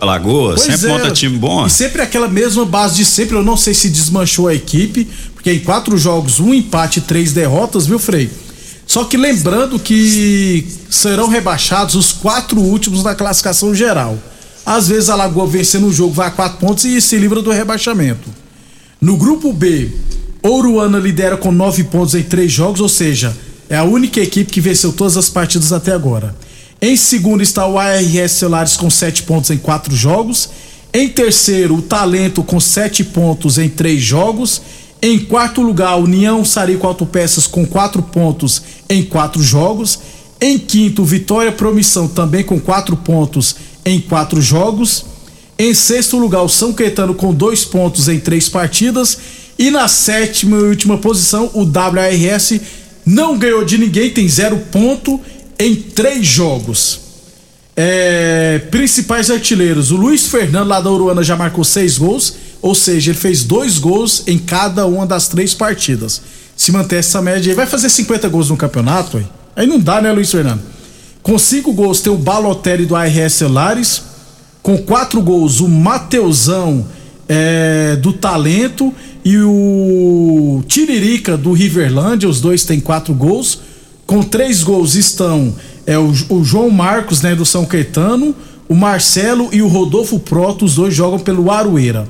Lagoa, 0.00 0.54
Pois 0.54 0.62
sempre 0.62 0.86
é. 0.86 0.92
monta 0.92 1.10
time 1.10 1.36
bom. 1.36 1.66
E 1.66 1.70
sempre 1.70 2.00
aquela 2.00 2.28
mesma 2.28 2.64
base 2.64 2.94
de 2.94 3.04
sempre. 3.04 3.36
Eu 3.36 3.42
não 3.42 3.56
sei 3.56 3.74
se 3.74 3.90
desmanchou 3.90 4.46
a 4.46 4.54
equipe, 4.54 5.08
porque 5.34 5.52
em 5.52 5.58
quatro 5.58 5.98
jogos, 5.98 6.38
um 6.38 6.54
empate 6.54 7.00
e 7.00 7.02
três 7.02 7.32
derrotas, 7.32 7.88
viu, 7.88 7.98
Frei? 7.98 8.30
Só 8.86 9.02
que 9.02 9.16
lembrando 9.16 9.80
que 9.80 10.64
serão 10.88 11.26
rebaixados 11.26 11.96
os 11.96 12.12
quatro 12.12 12.60
últimos 12.60 13.02
da 13.02 13.16
classificação 13.16 13.74
geral. 13.74 14.16
Às 14.70 14.86
vezes 14.86 15.10
a 15.10 15.16
Lagoa 15.16 15.48
vencendo 15.48 15.88
o 15.88 15.92
jogo 15.92 16.12
vai 16.12 16.28
a 16.28 16.30
quatro 16.30 16.58
pontos 16.58 16.84
e 16.84 17.00
se 17.00 17.16
livra 17.16 17.42
do 17.42 17.50
rebaixamento. 17.50 18.30
No 19.00 19.16
grupo 19.16 19.52
B, 19.52 19.90
Ouruana 20.44 20.96
lidera 20.96 21.36
com 21.36 21.50
nove 21.50 21.82
pontos 21.82 22.14
em 22.14 22.22
três 22.22 22.52
jogos, 22.52 22.80
ou 22.80 22.88
seja, 22.88 23.36
é 23.68 23.76
a 23.76 23.82
única 23.82 24.20
equipe 24.20 24.52
que 24.52 24.60
venceu 24.60 24.92
todas 24.92 25.16
as 25.16 25.28
partidas 25.28 25.72
até 25.72 25.90
agora. 25.90 26.36
Em 26.80 26.96
segundo 26.96 27.42
está 27.42 27.66
o 27.66 27.80
ARS 27.80 28.30
Celulares 28.30 28.76
com 28.76 28.88
sete 28.88 29.24
pontos 29.24 29.50
em 29.50 29.58
quatro 29.58 29.92
jogos. 29.92 30.48
Em 30.94 31.08
terceiro, 31.08 31.74
o 31.74 31.82
Talento 31.82 32.44
com 32.44 32.60
sete 32.60 33.02
pontos 33.02 33.58
em 33.58 33.68
três 33.68 34.00
jogos. 34.00 34.62
Em 35.02 35.18
quarto 35.18 35.62
lugar, 35.62 35.96
União 35.96 36.44
Sarico 36.44 36.86
Autopeças 36.86 37.44
com 37.44 37.66
quatro 37.66 38.02
pontos 38.02 38.62
em 38.88 39.02
quatro 39.02 39.42
jogos. 39.42 39.98
Em 40.40 40.56
quinto, 40.56 41.04
Vitória 41.04 41.50
Promissão 41.50 42.06
também 42.06 42.44
com 42.44 42.60
quatro 42.60 42.96
pontos 42.96 43.56
em 43.84 44.00
quatro 44.00 44.40
jogos. 44.40 45.04
Em 45.58 45.74
sexto 45.74 46.18
lugar, 46.18 46.42
o 46.42 46.48
São 46.48 46.72
Caetano 46.72 47.14
com 47.14 47.34
dois 47.34 47.64
pontos 47.64 48.08
em 48.08 48.18
três 48.18 48.48
partidas. 48.48 49.18
E 49.58 49.70
na 49.70 49.88
sétima 49.88 50.56
e 50.56 50.62
última 50.62 50.96
posição, 50.96 51.50
o 51.52 51.64
WRS 51.64 52.60
não 53.04 53.38
ganhou 53.38 53.64
de 53.64 53.76
ninguém, 53.76 54.10
tem 54.10 54.26
zero 54.28 54.56
ponto 54.72 55.20
em 55.58 55.74
três 55.74 56.26
jogos. 56.26 57.00
É, 57.76 58.58
principais 58.70 59.30
artilheiros: 59.30 59.90
o 59.90 59.96
Luiz 59.96 60.26
Fernando 60.26 60.68
lá 60.68 60.80
da 60.80 60.90
Uruana 60.90 61.22
já 61.22 61.36
marcou 61.36 61.62
seis 61.62 61.98
gols, 61.98 62.34
ou 62.62 62.74
seja, 62.74 63.10
ele 63.10 63.18
fez 63.18 63.44
dois 63.44 63.78
gols 63.78 64.22
em 64.26 64.38
cada 64.38 64.86
uma 64.86 65.06
das 65.06 65.28
três 65.28 65.54
partidas. 65.54 66.22
Se 66.56 66.72
manter 66.72 66.96
essa 66.96 67.22
média 67.22 67.50
aí, 67.50 67.56
vai 67.56 67.66
fazer 67.66 67.88
50 67.88 68.28
gols 68.28 68.50
no 68.50 68.56
campeonato? 68.56 69.18
Aí, 69.18 69.26
aí 69.56 69.66
não 69.66 69.78
dá, 69.78 70.00
né, 70.00 70.12
Luiz 70.12 70.30
Fernando? 70.30 70.60
Com 71.22 71.38
cinco 71.38 71.72
gols 71.72 72.00
tem 72.00 72.12
o 72.12 72.16
Balotelli 72.16 72.86
do 72.86 72.96
ARS 72.96 73.32
Celulares. 73.34 74.02
Com 74.62 74.76
quatro 74.78 75.20
gols, 75.22 75.60
o 75.60 75.68
Mateusão 75.68 76.86
é, 77.28 77.96
do 77.96 78.12
Talento 78.12 78.92
e 79.24 79.38
o 79.38 80.62
Tiririca 80.66 81.36
do 81.36 81.52
Riverlândia. 81.52 82.28
Os 82.28 82.40
dois 82.40 82.64
têm 82.64 82.80
quatro 82.80 83.14
gols. 83.14 83.60
Com 84.06 84.22
três 84.22 84.62
gols 84.62 84.94
estão 84.96 85.54
é, 85.86 85.98
o, 85.98 86.12
o 86.28 86.44
João 86.44 86.68
Marcos, 86.70 87.22
né, 87.22 87.34
do 87.34 87.44
São 87.46 87.64
Caetano, 87.64 88.34
o 88.68 88.74
Marcelo 88.74 89.48
e 89.52 89.62
o 89.62 89.68
Rodolfo 89.68 90.18
Proto. 90.18 90.64
Os 90.64 90.74
dois 90.74 90.94
jogam 90.94 91.18
pelo 91.18 91.50
Arueira. 91.50 92.08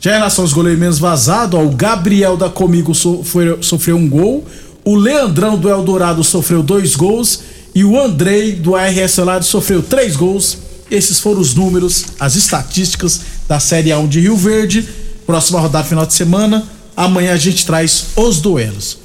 Já 0.00 0.10
em 0.12 0.14
relação 0.14 0.44
aos 0.44 0.52
goleiros 0.52 0.80
menos 0.80 0.98
vazados, 0.98 1.58
o 1.58 1.70
Gabriel 1.70 2.36
da 2.36 2.48
Comigo 2.50 2.94
so- 2.94 3.22
foi- 3.24 3.58
sofreu 3.62 3.96
um 3.96 4.08
gol, 4.08 4.44
o 4.84 4.94
Leandrão 4.94 5.56
do 5.58 5.68
Eldorado 5.70 6.22
sofreu 6.22 6.62
dois 6.62 6.94
gols 6.94 7.40
e 7.76 7.84
o 7.84 8.00
Andrei 8.00 8.52
do 8.52 8.74
ARS 8.74 9.10
Celulares 9.10 9.48
sofreu 9.48 9.82
três 9.82 10.16
gols. 10.16 10.56
Esses 10.90 11.20
foram 11.20 11.42
os 11.42 11.54
números, 11.54 12.06
as 12.18 12.34
estatísticas 12.34 13.20
da 13.46 13.60
Série 13.60 13.90
A1 13.90 14.08
de 14.08 14.18
Rio 14.18 14.34
Verde. 14.34 14.88
Próxima 15.26 15.60
rodada 15.60 15.86
final 15.86 16.06
de 16.06 16.14
semana. 16.14 16.64
Amanhã 16.96 17.34
a 17.34 17.36
gente 17.36 17.66
traz 17.66 18.06
os 18.16 18.40
duelos. 18.40 18.96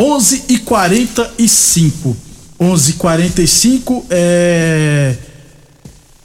11 0.00 0.42
e 0.48 0.58
45 0.58 2.16
11 2.58 2.90
e 2.90 2.94
45 2.94 4.06
é. 4.10 5.14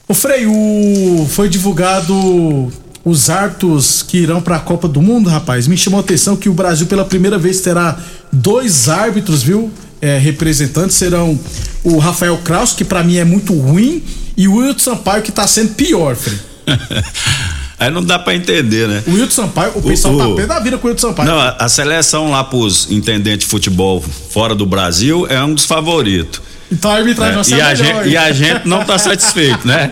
O 0.07 0.15
Frei, 0.15 0.47
o... 0.47 1.27
foi 1.29 1.49
divulgado 1.49 2.71
os 3.05 3.29
árbitros 3.29 4.01
que 4.01 4.17
irão 4.17 4.41
para 4.41 4.55
a 4.55 4.59
Copa 4.59 4.87
do 4.87 5.03
Mundo, 5.03 5.29
rapaz. 5.29 5.67
Me 5.67 5.77
chamou 5.77 5.99
a 5.99 6.01
atenção 6.01 6.35
que 6.35 6.49
o 6.49 6.53
Brasil 6.53 6.87
pela 6.87 7.05
primeira 7.05 7.37
vez 7.37 7.61
terá 7.61 7.99
dois 8.31 8.89
árbitros, 8.89 9.43
viu? 9.43 9.71
É, 10.01 10.17
representantes 10.17 10.95
serão 10.95 11.39
o 11.83 11.97
Rafael 11.99 12.35
Kraus, 12.39 12.73
que 12.73 12.83
para 12.83 13.03
mim 13.03 13.17
é 13.17 13.23
muito 13.23 13.53
ruim, 13.53 14.01
e 14.35 14.47
o 14.47 14.55
Wilton 14.55 14.79
Sampaio, 14.79 15.21
que 15.21 15.31
tá 15.31 15.45
sendo 15.45 15.75
pior. 15.75 16.17
Aí 17.79 17.89
não 17.89 18.03
dá 18.03 18.19
pra 18.19 18.35
entender, 18.35 18.87
né? 18.87 19.03
O 19.07 19.11
Wilton 19.13 19.31
Sampaio, 19.33 19.71
o 19.75 19.81
pessoal 19.81 20.13
o- 20.13 20.17
tá 20.35 20.41
pé 20.41 20.45
da 20.47 20.59
vida 20.59 20.77
com 20.77 20.87
o 20.87 20.89
Wilton 20.91 21.07
Sampaio. 21.09 21.29
Não, 21.29 21.39
a, 21.39 21.49
a 21.59 21.67
seleção 21.69 22.29
lá 22.29 22.43
pros 22.43 22.89
intendentes 22.91 23.45
de 23.45 23.45
futebol 23.47 24.03
fora 24.29 24.53
do 24.53 24.65
Brasil 24.65 25.25
é 25.27 25.43
um 25.43 25.53
dos 25.55 25.65
favoritos. 25.65 26.41
Então 26.71 26.89
a 26.91 26.95
arbitragem 26.95 27.31
né? 27.31 27.37
nossa 27.37 27.55
e, 27.55 27.59
é 27.59 27.63
a 27.63 27.75
gente, 27.75 28.07
e 28.09 28.17
a 28.17 28.31
gente 28.31 28.65
não 28.67 28.83
tá 28.85 28.97
satisfeito, 28.97 29.67
né? 29.67 29.91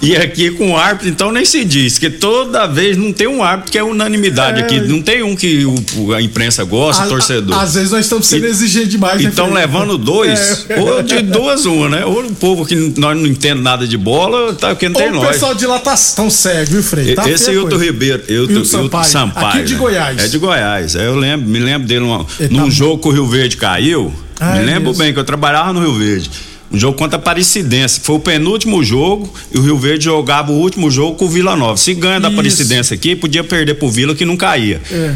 E 0.00 0.16
aqui 0.16 0.50
com 0.50 0.72
o 0.72 0.76
árbitro, 0.76 1.08
então 1.08 1.30
nem 1.32 1.44
se 1.44 1.64
diz, 1.64 1.98
que 1.98 2.10
toda 2.10 2.66
vez 2.66 2.96
não 2.96 3.12
tem 3.12 3.26
um 3.26 3.42
árbitro 3.42 3.72
que 3.72 3.78
é 3.78 3.82
unanimidade 3.84 4.60
É. 4.60 4.64
aqui. 4.64 4.80
Não 4.80 5.00
tem 5.02 5.22
um 5.22 5.34
que 5.36 5.64
o- 5.64 5.84
o- 5.98 6.12
a 6.14 6.20
imprensa 6.22 6.64
gosta, 6.64 7.02
A- 7.04 7.06
o 7.06 7.08
torcedor. 7.08 7.56
a- 7.56 7.62
Às 7.62 7.74
vezes 7.74 7.90
nós 7.90 8.00
estamos 8.04 8.26
sendo 8.26 8.46
exigentes 8.46 8.88
demais, 8.90 9.20
né, 9.22 9.30
Então 9.32 9.46
Frei? 9.50 9.60
levando 9.60 9.96
dois, 9.98 10.66
É. 10.68 10.80
ou 10.80 11.02
de 11.02 11.20
duas 11.22 11.64
uma, 11.66 11.88
né? 11.88 12.04
Ou 12.04 12.24
o 12.24 12.34
povo 12.34 12.64
que 12.66 12.74
nós 12.96 13.16
não 13.16 13.26
entende 13.26 13.60
nada 13.60 13.86
de 13.86 13.96
bola, 13.96 14.54
tá 14.54 14.68
porque 14.70 14.88
não 14.88 14.96
tem 14.96 15.08
Ou 15.10 15.12
o 15.12 15.22
nós. 15.22 15.28
pessoal 15.28 15.54
de 15.54 15.66
lá 15.66 15.78
tá 15.78 15.94
tão 16.16 16.28
cego, 16.30 16.70
viu, 16.72 16.82
Frei? 16.82 17.14
Tá 17.14 17.28
Esse 17.28 17.50
Hilton. 17.52 17.76
Ribeiro, 17.76 18.22
Hilton, 18.28 18.64
Sampaio. 18.64 19.04
Sampaio. 19.04 19.48
Aqui 19.48 19.62
de 19.64 19.74
né? 19.74 19.78
Goiás. 19.80 20.18
É 20.24 20.28
de 20.28 20.38
Goiás. 20.38 20.94
É, 20.96 21.06
Eu 21.06 21.16
lembro, 21.16 21.48
me 21.48 21.58
lembro 21.58 21.86
dele 21.86 22.04
Ele 22.40 22.54
num 22.56 22.64
tá- 22.64 22.70
jogo 22.70 23.02
que 23.02 23.08
o 23.08 23.10
Rio 23.12 23.26
Verde 23.26 23.56
caiu. 23.56 24.12
Ah, 24.40 24.56
me 24.56 24.64
lembro 24.64 24.92
bem 24.94 25.12
que 25.12 25.18
eu 25.18 25.24
trabalhava 25.24 25.72
no 25.72 25.80
Rio 25.80 25.94
Verde. 25.94 26.30
Um 26.70 26.78
jogo 26.78 26.96
contra 26.96 27.18
a 27.18 27.20
Aparecidense, 27.20 28.00
que 28.00 28.06
foi 28.06 28.16
o 28.16 28.20
penúltimo 28.20 28.82
jogo, 28.82 29.32
e 29.54 29.58
o 29.58 29.62
Rio 29.62 29.76
Verde 29.76 30.04
jogava 30.06 30.50
o 30.52 30.54
último 30.54 30.90
jogo 30.90 31.16
com 31.16 31.26
o 31.26 31.28
Vila 31.28 31.54
Nova. 31.54 31.76
Se 31.76 31.92
ganha 31.92 32.18
da. 32.18 32.28
Aparecidense 32.28 32.94
aqui, 32.94 33.14
podia 33.14 33.44
perder 33.44 33.74
pro 33.74 33.90
Vila 33.90 34.14
que 34.14 34.24
não 34.24 34.36
caía. 34.36 34.80
É. 34.90 35.12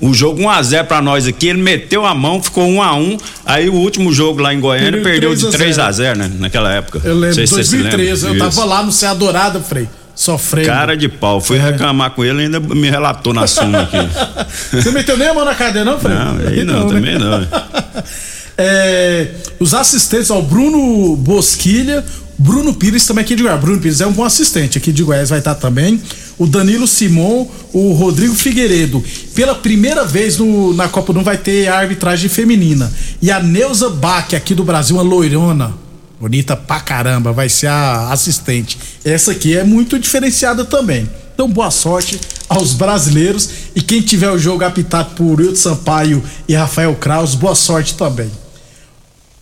O 0.00 0.14
jogo 0.14 0.42
1x0 0.42 0.84
pra 0.84 1.02
nós 1.02 1.26
aqui, 1.26 1.48
ele 1.48 1.60
meteu 1.60 2.06
a 2.06 2.14
mão, 2.14 2.40
ficou 2.42 2.68
1x1. 2.68 3.20
Aí 3.44 3.68
o 3.68 3.74
último 3.74 4.12
jogo 4.12 4.40
lá 4.40 4.54
em 4.54 4.60
Goiânia 4.60 5.02
Perdeu 5.02 5.34
de 5.34 5.50
3 5.50 5.78
a 5.78 5.90
0. 5.90 6.14
3x0, 6.14 6.16
né? 6.18 6.30
Naquela 6.38 6.72
época. 6.72 7.00
Eu 7.02 7.14
Não 7.14 7.20
lembro, 7.22 7.34
sei 7.34 7.46
se 7.46 7.54
você 7.54 7.64
se 7.64 7.78
2013, 7.78 8.26
eu 8.26 8.38
tava 8.38 8.64
lá 8.64 8.82
no 8.82 8.92
Céu 8.92 9.14
Dourado, 9.16 9.60
Frei. 9.60 9.88
Sofrendo. 10.14 10.66
Cara 10.68 10.96
de 10.96 11.08
pau. 11.08 11.40
Fui 11.40 11.56
É. 11.58 11.70
reclamar 11.70 12.10
com 12.10 12.24
ele 12.24 12.40
e 12.40 12.44
ainda 12.44 12.60
me 12.60 12.90
relatou 12.90 13.32
na 13.32 13.46
suma 13.46 13.82
aqui. 13.82 13.96
Você 14.76 14.90
meteu 14.90 15.16
nem 15.16 15.28
a 15.28 15.34
mão 15.34 15.44
na 15.44 15.54
cadeira, 15.54 15.88
não, 15.90 15.98
Frei? 15.98 16.14
Não, 16.14 16.38
aí 16.48 16.64
não, 16.64 16.86
né? 16.88 16.94
também 16.94 17.18
não. 17.18 17.46
É, 18.60 19.28
os 19.60 19.72
assistentes, 19.72 20.30
ó, 20.30 20.40
o 20.40 20.42
Bruno 20.42 21.14
Bosquilha, 21.16 22.04
Bruno 22.36 22.74
Pires 22.74 23.06
também 23.06 23.22
aqui 23.24 23.36
de 23.36 23.42
Goiás. 23.44 23.60
Bruno 23.60 23.80
Pires 23.80 24.00
é 24.00 24.06
um 24.06 24.12
bom 24.12 24.24
assistente 24.24 24.76
aqui 24.76 24.90
de 24.92 25.02
Goiás, 25.04 25.30
vai 25.30 25.38
estar 25.38 25.54
também. 25.54 26.00
O 26.36 26.46
Danilo 26.46 26.86
Simon, 26.86 27.46
o 27.72 27.92
Rodrigo 27.92 28.34
Figueiredo. 28.34 29.02
Pela 29.34 29.54
primeira 29.54 30.04
vez 30.04 30.36
no- 30.38 30.72
na 30.74 30.88
Copa 30.88 31.12
não 31.12 31.22
vai 31.22 31.36
ter 31.38 31.68
arbitragem 31.68 32.28
feminina. 32.28 32.92
E 33.22 33.30
a 33.30 33.40
Neuza 33.40 33.90
Bach, 33.90 34.34
aqui 34.34 34.54
do 34.54 34.64
Brasil, 34.64 34.96
uma 34.96 35.02
loirona. 35.02 35.74
Bonita 36.20 36.56
pra 36.56 36.80
caramba, 36.80 37.32
vai 37.32 37.48
ser 37.48 37.68
a 37.68 38.10
assistente. 38.12 38.76
Essa 39.04 39.30
aqui 39.32 39.56
é 39.56 39.62
muito 39.62 39.98
diferenciada 40.00 40.64
também. 40.64 41.08
Então, 41.32 41.48
boa 41.48 41.70
sorte 41.70 42.20
aos 42.48 42.72
brasileiros. 42.72 43.48
E 43.74 43.80
quem 43.80 44.00
tiver 44.00 44.28
o 44.30 44.38
jogo 44.38 44.64
apitado 44.64 45.10
por 45.14 45.40
Wilton 45.40 45.54
Sampaio 45.54 46.20
e 46.48 46.54
Rafael 46.54 46.94
Kraus, 46.96 47.36
boa 47.36 47.54
sorte 47.54 47.94
também. 47.94 48.28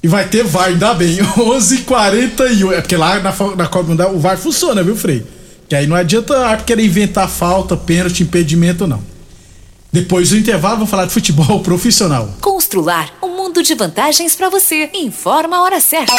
E 0.06 0.08
vai 0.08 0.28
ter 0.28 0.44
VAR, 0.44 0.68
ainda 0.68 0.94
bem. 0.94 1.16
11h41. 1.34 2.72
É 2.74 2.80
porque 2.80 2.96
lá 2.96 3.18
na, 3.18 3.34
na 3.56 3.66
Copa 3.66 3.88
Mundial 3.88 4.14
o 4.14 4.20
VAR 4.20 4.38
funciona, 4.38 4.80
viu, 4.80 4.94
Frei? 4.94 5.26
Que 5.68 5.74
aí 5.74 5.88
não 5.88 5.96
adianta 5.96 6.52
a 6.52 6.56
querer 6.58 6.84
inventar 6.84 7.28
falta, 7.28 7.76
pênalti, 7.76 8.22
impedimento, 8.22 8.86
não. 8.86 9.02
Depois 9.92 10.30
do 10.30 10.36
intervalo, 10.36 10.78
vou 10.78 10.86
falar 10.86 11.06
de 11.06 11.12
futebol 11.12 11.58
profissional. 11.58 12.26
Constru 12.40 12.82
Constrular, 12.82 13.14
um 13.20 13.36
mundo 13.36 13.64
de 13.64 13.74
vantagens 13.74 14.36
para 14.36 14.48
você. 14.48 14.88
Informa 14.94 15.56
a 15.56 15.62
hora 15.62 15.80
certa. 15.80 16.14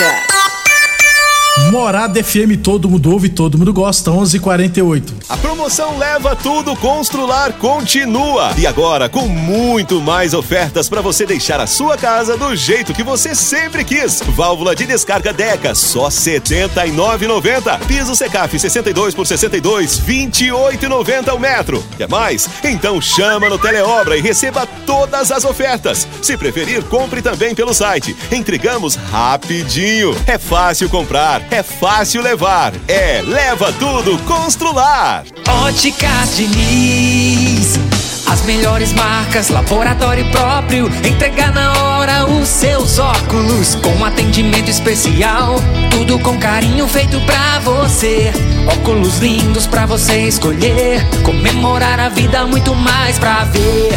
Morada 1.72 2.24
FM, 2.24 2.62
todo 2.64 2.90
mundo 2.90 3.12
ouve, 3.12 3.28
todo 3.28 3.58
mundo 3.58 3.74
gosta, 3.74 4.10
11:48. 4.10 5.14
A 5.28 5.36
promoção 5.36 5.98
Leva 5.98 6.34
Tudo 6.34 6.76
Constrular 6.78 7.54
continua 7.54 8.54
e 8.58 8.66
agora 8.66 9.10
com 9.10 9.28
muito 9.28 10.00
mais 10.00 10.34
ofertas 10.34 10.88
para 10.88 11.02
você 11.02 11.26
deixar 11.26 11.60
a 11.60 11.68
sua 11.68 11.98
casa 11.98 12.38
do 12.38 12.56
jeito 12.56 12.94
que 12.94 13.04
você 13.04 13.36
sempre 13.36 13.84
quis. 13.84 14.22
Válvula 14.30 14.74
de 14.74 14.86
descarga 14.86 15.34
Deca 15.34 15.76
só 15.76 16.06
R$ 16.06 16.12
79,90. 16.12 17.80
Piso 17.86 18.16
Secaf 18.16 18.58
62 18.58 19.14
por 19.14 19.28
62, 19.28 20.00
28,90 20.00 21.34
o 21.34 21.40
metro. 21.40 21.84
Quer 21.98 22.08
mais? 22.08 22.50
Então 22.64 23.02
chama 23.02 23.50
no 23.50 23.58
Teleobra 23.60 24.18
e 24.18 24.22
receba 24.22 24.66
todas 24.86 25.32
as 25.32 25.44
ofertas. 25.44 26.08
Se 26.22 26.38
preferir, 26.38 26.82
compre 26.86 27.22
também 27.22 27.54
pelo 27.54 27.74
site. 27.74 28.16
Entregamos 28.32 28.96
rapidinho. 28.96 30.16
É 30.26 30.38
fácil 30.38 30.90
comprar, 30.90 31.42
é 31.52 31.64
fácil 31.64 32.22
levar. 32.22 32.74
É 32.88 33.22
Leva 33.22 33.72
Tudo 33.74 34.18
Constrular. 34.20 35.24
Óticas 35.66 36.36
Diniz. 36.36 37.80
As 38.28 38.42
melhores 38.44 38.92
marcas, 38.94 39.50
laboratório 39.50 40.30
próprio. 40.32 40.88
Entregar 41.06 41.54
na 41.54 41.74
hora 41.84 42.26
os 42.26 42.48
seus 42.48 43.00
óculos. 43.00 43.76
Com 43.76 44.04
atendimento 44.04 44.70
especial. 44.70 45.56
Tudo 45.90 46.20
com 46.20 46.38
carinho 46.38 46.88
feito 46.88 47.20
pra 47.22 47.60
você. 47.60 48.32
Óculos 48.68 49.20
lindos 49.20 49.66
pra 49.66 49.86
você 49.86 50.28
escolher. 50.28 51.06
Comemorar 51.24 52.00
a 52.00 52.10
vida, 52.10 52.46
muito 52.46 52.76
mais 52.76 53.18
pra 53.18 53.46
ver. 53.46 53.94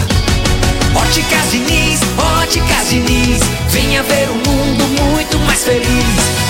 Óticas 0.94 1.50
Diniz, 1.50 2.00
Óticas 2.40 2.88
Diniz. 2.88 3.40
Venha 3.68 4.02
ver 4.02 4.28
um 4.30 4.36
mundo 4.36 4.69
muito 4.90 5.38
mais 5.40 5.64
feliz. 5.64 5.86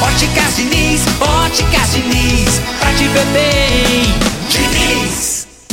Óticas 0.03 0.57
Diniz, 0.57 1.03
Óticas 1.21 1.93
Diniz. 1.93 2.61
Pra 2.81 2.93
te 2.95 3.05
ver 3.09 3.27
bem. 3.27 4.40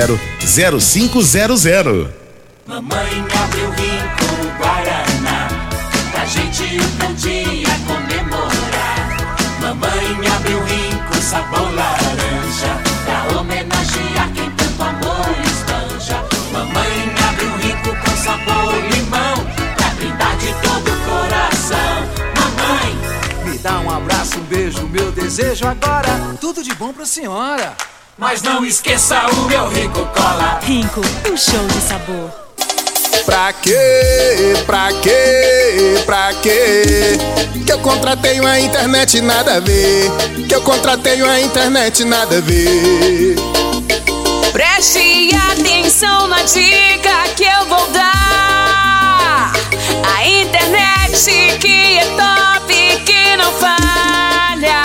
0500. 0.00 2.08
Mamãe 2.66 3.26
abriu 3.42 3.70
rico 3.70 4.28
Guaraná 4.56 5.48
Pra 6.12 6.24
gente 6.24 6.78
um 7.04 7.12
dia 7.14 7.68
comemorar 7.86 9.16
Mamãe 9.60 10.26
abriu 10.34 10.64
rico 10.64 11.14
sabor 11.20 11.70
laranja 11.74 12.80
Pra 13.04 13.26
homenagear 13.38 14.32
quem 14.32 14.50
tanto 14.52 14.82
amor 14.82 15.36
espanja 15.44 16.24
Mamãe 16.52 17.14
abriu 17.28 17.54
rico 17.58 17.94
com 18.02 18.16
sabor 18.16 18.72
limão 18.94 19.36
Pra 19.76 19.88
brindar 19.96 20.34
de 20.38 20.54
todo 20.62 20.90
o 20.90 20.96
coração 21.10 22.08
Mamãe 22.36 22.90
Me 23.44 23.58
dá 23.58 23.78
um 23.80 23.90
abraço, 23.90 24.38
um 24.38 24.44
beijo, 24.44 24.86
meu 24.86 25.12
desejo 25.12 25.66
agora. 25.66 26.08
Tudo 26.40 26.62
de 26.62 26.72
bom 26.74 26.90
pra 26.92 27.04
senhora. 27.04 27.76
Mas 28.20 28.42
não 28.42 28.62
esqueça 28.66 29.18
o 29.32 29.48
meu 29.48 29.66
rico 29.70 30.04
cola 30.14 30.60
Rinco, 30.62 31.00
um 31.00 31.36
show 31.38 31.66
de 31.68 31.80
sabor. 31.80 32.30
Pra 33.24 33.50
quê? 33.54 33.74
Pra 34.66 34.88
quê? 35.00 36.02
Pra 36.04 36.34
quê? 36.42 37.16
Que 37.64 37.72
eu 37.72 37.78
contratei 37.78 38.38
uma 38.38 38.60
internet 38.60 39.22
nada 39.22 39.56
a 39.56 39.60
ver. 39.60 40.10
Que 40.46 40.54
eu 40.54 40.60
contratei 40.60 41.22
uma 41.22 41.40
internet 41.40 42.04
nada 42.04 42.36
a 42.36 42.40
ver. 42.42 43.36
Preste 44.52 45.30
atenção 45.52 46.28
na 46.28 46.42
dica 46.42 47.24
que 47.34 47.44
eu 47.44 47.66
vou 47.68 47.86
dar. 47.88 49.52
A 50.14 50.26
internet 50.26 51.56
que 51.58 51.98
é 51.98 52.04
top, 52.04 53.02
que 53.06 53.36
não 53.36 53.50
falha. 53.54 54.82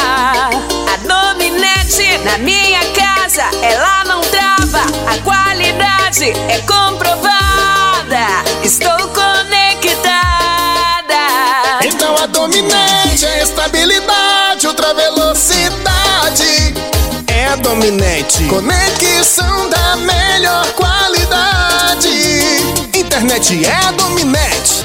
A 0.88 0.98
dominete 1.06 2.18
na 2.24 2.38
minha 2.38 2.80
casa, 2.94 3.15
ela 3.34 4.04
não 4.06 4.22
trava. 4.22 4.86
A 5.08 5.18
qualidade 5.24 6.30
é 6.48 6.60
comprovada. 6.60 8.44
Estou 8.64 8.96
conectada. 9.10 10.06
Então 11.84 12.16
a 12.18 12.28
dominante 12.28 13.26
é 13.26 13.42
estabilidade, 13.42 14.68
ultra 14.68 14.94
velocidade. 14.94 16.76
É 17.28 17.58
dominante. 17.58 18.44
Conexão 18.46 19.70
da 19.70 19.96
melhor 19.96 20.68
qualidade. 20.74 22.10
Internet 22.94 23.66
é 23.66 23.92
dominante. 23.94 24.85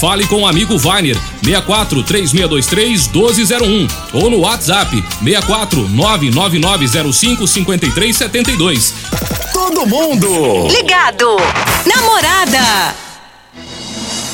Fale 0.00 0.26
com 0.26 0.42
o 0.42 0.46
amigo 0.46 0.78
Vainer 0.78 1.16
64 1.42 2.02
3623 2.02 3.08
1201 3.08 3.88
ou 4.12 4.30
no 4.30 4.40
WhatsApp 4.40 4.90
64 5.22 5.88
99905 5.88 7.46
5372. 7.46 8.94
Todo 9.52 9.86
mundo 9.86 10.68
Ligado. 10.68 11.36
Namorada. 11.86 13.05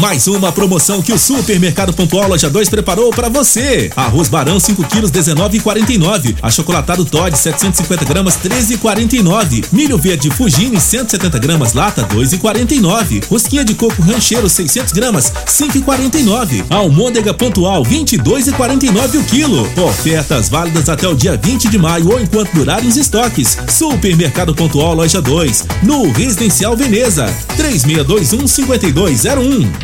Mais 0.00 0.26
uma 0.26 0.50
promoção 0.50 1.00
que 1.00 1.12
o 1.12 1.18
Supermercado 1.18 1.92
Pontual 1.92 2.28
Loja 2.28 2.50
2 2.50 2.68
preparou 2.68 3.10
para 3.10 3.28
você. 3.28 3.90
Arroz 3.94 4.28
Barão 4.28 4.58
5 4.58 4.82
quilos 4.88 5.10
19,49. 5.10 6.36
Achocolatado 6.42 7.04
Todd 7.04 7.36
750 7.36 8.04
gramas 8.04 8.36
13,49. 8.36 9.66
Milho 9.72 9.96
verde 9.96 10.30
Fugini 10.30 10.80
170 10.80 11.38
gramas 11.38 11.74
lata 11.74 12.02
2,49. 12.08 13.24
Rosquinha 13.28 13.64
de 13.64 13.74
coco 13.74 14.02
rancheiro 14.02 14.48
600 14.48 14.92
gramas 14.92 15.32
5,49. 15.46 16.64
Almôndega 16.68 17.32
Pontual 17.32 17.84
22,49 17.84 19.20
o 19.20 19.24
quilo. 19.24 19.62
Ofertas 19.80 20.48
válidas 20.48 20.88
até 20.88 21.06
o 21.06 21.14
dia 21.14 21.36
20 21.40 21.68
de 21.68 21.78
maio 21.78 22.10
ou 22.10 22.20
enquanto 22.20 22.52
durarem 22.52 22.88
os 22.88 22.96
estoques. 22.96 23.56
Supermercado 23.68 24.54
Pontual 24.54 24.94
Loja 24.94 25.22
2 25.22 25.66
no 25.84 26.10
Residencial 26.10 26.76
Veneza 26.76 27.32
3621 27.56 28.46
5201. 28.48 29.83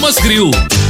Grill. 0.00 0.89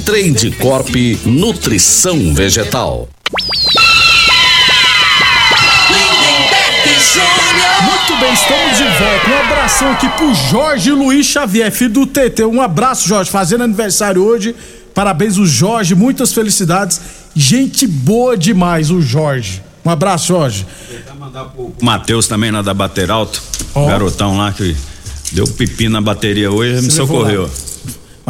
Trade 0.05 0.51
Corp 0.59 0.89
Nutrição 1.25 2.33
Vegetal. 2.33 3.07
Muito 7.83 8.19
bem, 8.19 8.33
estamos 8.33 8.77
de 8.77 8.83
volta. 8.83 9.29
Um 9.29 9.39
abração 9.39 9.91
aqui 9.91 10.09
pro 10.09 10.33
Jorge 10.33 10.91
Luiz 10.91 11.25
Xavier, 11.25 11.71
filho 11.71 11.91
do 11.93 12.05
TT. 12.07 12.43
Um 12.45 12.61
abraço, 12.61 13.07
Jorge, 13.07 13.29
fazendo 13.29 13.63
aniversário 13.63 14.23
hoje. 14.23 14.55
Parabéns, 14.93 15.37
o 15.37 15.45
Jorge, 15.45 15.95
muitas 15.95 16.33
felicidades. 16.33 16.99
Gente 17.35 17.87
boa 17.87 18.37
demais, 18.37 18.89
o 18.91 19.01
Jorge. 19.01 19.61
Um 19.85 19.89
abraço, 19.89 20.27
Jorge. 20.27 20.65
O 21.57 21.73
Matheus 21.85 22.27
também 22.27 22.51
lá 22.51 22.61
da 22.61 22.73
Bater 22.73 23.09
Alto, 23.09 23.41
garotão 23.75 24.37
lá 24.37 24.51
que 24.51 24.75
deu 25.31 25.47
pipi 25.47 25.87
na 25.89 26.01
bateria 26.01 26.51
hoje, 26.51 26.81
me 26.81 26.91
Você 26.91 27.01
levou 27.01 27.17
socorreu. 27.19 27.43
lá. 27.43 27.49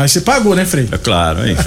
Mas 0.02 0.14
você 0.14 0.22
pagou, 0.22 0.56
né, 0.56 0.66
Frei? 0.66 0.90
É 0.92 0.98
claro, 0.98 1.46
hein? 1.48 1.56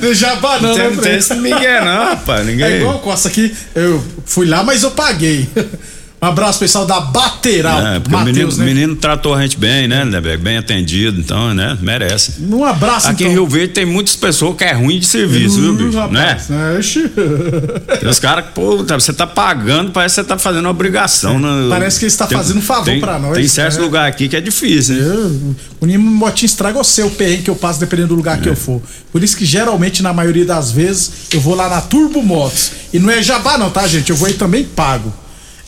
De 0.00 0.14
Jabá 0.14 0.58
não, 0.58 0.74
né, 0.76 0.84
não 0.88 0.92
Frei? 0.96 1.10
tem 1.10 1.14
esse 1.16 1.32
migué 1.36 1.80
não, 1.80 2.06
rapaz, 2.06 2.44
ninguém- 2.44 2.66
É 2.66 2.76
igual 2.80 2.96
o 2.96 2.98
Costa 2.98 3.28
aqui, 3.28 3.54
eu 3.72 4.04
fui 4.26 4.44
lá, 4.48 4.64
mas 4.64 4.82
eu 4.82 4.90
paguei. 4.90 5.48
Um 6.20 6.26
abraço, 6.26 6.58
pessoal 6.58 6.84
da 6.84 6.98
Bateral. 7.00 7.86
É, 7.86 8.00
porque 8.00 8.16
o 8.16 8.24
menino, 8.24 8.56
né? 8.56 8.64
menino 8.64 8.96
tratou 8.96 9.34
a 9.34 9.40
gente 9.42 9.56
bem, 9.56 9.86
né, 9.86 10.02
Lindeberg? 10.02 10.42
Bem 10.42 10.58
atendido, 10.58 11.20
então, 11.20 11.54
né? 11.54 11.78
Merece. 11.80 12.42
Um 12.42 12.64
abraço, 12.64 13.06
Aqui 13.08 13.22
então. 13.22 13.30
em 13.30 13.34
Rio 13.36 13.46
Verde 13.46 13.72
tem 13.74 13.86
muitas 13.86 14.16
pessoas 14.16 14.56
que 14.56 14.64
é 14.64 14.72
ruim 14.72 14.98
de 14.98 15.06
serviço, 15.06 15.60
viu, 15.60 15.74
bicho? 15.74 15.96
Hum, 15.96 16.08
Né? 16.10 16.24
rapaz, 16.30 16.48
né? 16.48 16.76
Ixi. 16.80 17.08
Tem 18.00 18.08
os 18.08 18.18
caras 18.18 18.46
que, 18.46 18.50
pô, 18.52 18.82
tá- 18.82 18.98
você 18.98 19.12
tá 19.12 19.28
pagando, 19.28 19.92
parece 19.92 20.16
que 20.16 20.22
você 20.22 20.26
tá 20.26 20.36
fazendo 20.36 20.64
uma 20.64 20.70
obrigação. 20.70 21.38
né? 21.38 21.68
Parece 21.70 22.00
que 22.00 22.04
ele 22.06 22.10
está 22.10 22.26
Tem- 22.26 22.36
fazendo 22.36 22.58
um 22.58 22.62
favor 22.62 22.84
tem- 22.86 23.00
pra 23.00 23.16
nós, 23.16 23.34
Tem 23.36 23.46
certos 23.46 23.76
né? 23.78 23.84
lugares 23.84 24.12
aqui 24.12 24.28
que 24.28 24.34
é 24.34 24.40
difícil, 24.40 24.96
né? 24.96 25.54
O 25.80 25.86
Nimo 25.86 26.10
Motinho 26.10 26.46
estraga 26.46 26.80
o 26.80 26.84
seu 26.84 27.08
perrengue 27.10 27.42
que 27.44 27.50
eu 27.50 27.54
passo 27.56 27.78
dependendo 27.78 28.08
do 28.08 28.14
lugar 28.16 28.38
É. 28.38 28.40
que 28.40 28.48
eu 28.48 28.56
for. 28.56 28.82
Por 29.12 29.22
isso 29.22 29.36
que 29.36 29.44
geralmente, 29.44 30.02
na 30.02 30.12
maioria 30.12 30.44
das 30.44 30.72
vezes, 30.72 31.12
eu 31.32 31.40
vou 31.40 31.54
lá 31.54 31.68
na 31.68 31.80
Turbo 31.80 32.20
Motos. 32.24 32.72
E 32.92 32.98
não 32.98 33.08
é 33.08 33.22
jabá 33.22 33.56
não, 33.56 33.70
tá, 33.70 33.86
gente? 33.86 34.10
Eu 34.10 34.16
vou 34.16 34.26
aí 34.26 34.34
também 34.34 34.64
pago. 34.64 35.12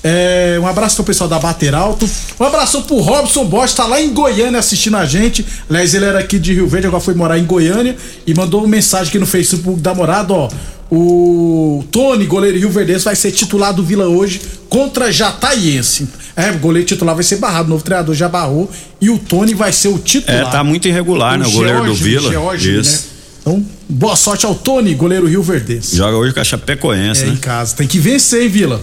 É, 0.03 0.59
um 0.61 0.67
abraço 0.67 0.97
pro 0.97 1.05
pessoal 1.05 1.29
da 1.29 1.39
Bater 1.39 1.75
Alto. 1.75 2.09
Um 2.39 2.45
abraço 2.45 2.83
pro 2.83 2.97
Robson 3.01 3.45
Bosch, 3.45 3.75
tá 3.75 3.85
lá 3.87 4.01
em 4.01 4.11
Goiânia 4.13 4.59
assistindo 4.59 4.97
a 4.97 5.05
gente. 5.05 5.45
Aliás, 5.69 5.95
ele 5.95 6.07
era 6.07 6.19
aqui 6.21 6.39
de 6.39 6.55
Rio 6.55 6.67
Verde, 6.67 6.87
agora 6.87 7.03
foi 7.03 7.15
morar 7.15 7.39
em 7.39 7.45
Goiânia. 7.45 7.97
E 8.27 8.33
mandou 8.35 8.61
uma 8.61 8.69
mensagem 8.69 9.09
aqui 9.09 9.19
no 9.19 9.27
Facebook 9.27 9.81
da 9.81 9.95
morada, 9.95 10.33
ó. 10.33 10.49
O 10.93 11.85
Tony, 11.93 12.27
goleiro 12.27 12.59
Rio 12.59 12.71
Verde, 12.71 12.97
vai 12.99 13.15
ser 13.15 13.31
titular 13.31 13.73
do 13.73 13.85
Vila 13.85 14.07
hoje 14.09 14.41
contra 14.69 15.13
Jataiense. 15.13 16.09
É, 16.35 16.51
o 16.51 16.59
goleiro 16.59 16.87
titular 16.89 17.15
vai 17.15 17.23
ser 17.23 17.37
barrado, 17.37 17.67
o 17.69 17.71
novo 17.71 17.85
treinador 17.85 18.15
já 18.15 18.29
barrou. 18.29 18.69
E 19.01 19.09
o 19.11 19.19
Tony 19.19 19.55
vai 19.55 19.73
ser 19.73 19.89
o 19.89 19.99
titular. 19.99 20.49
É, 20.49 20.51
tá 20.51 20.65
muito 20.65 20.89
irregular, 20.89 21.39
né? 21.39 21.47
O 21.47 21.51
goleiro 21.51 21.81
do 21.81 21.85
George, 21.95 22.03
Vila. 22.03 22.31
George, 22.31 22.81
Isso. 22.81 22.93
né? 22.93 23.11
Então, 23.43 23.67
boa 23.89 24.17
sorte 24.17 24.45
ao 24.47 24.55
Tony, 24.55 24.95
goleiro 24.95 25.27
Rio 25.29 25.43
Verde. 25.43 25.81
Joga 25.93 26.17
hoje 26.17 26.35
com 26.35 26.41
a 26.41 26.45
Chapecoense, 26.45 27.23
É, 27.23 27.27
né? 27.27 27.33
em 27.35 27.37
casa. 27.37 27.77
Tem 27.77 27.87
que 27.87 27.99
vencer, 27.99 28.43
hein, 28.43 28.49
Vila? 28.49 28.81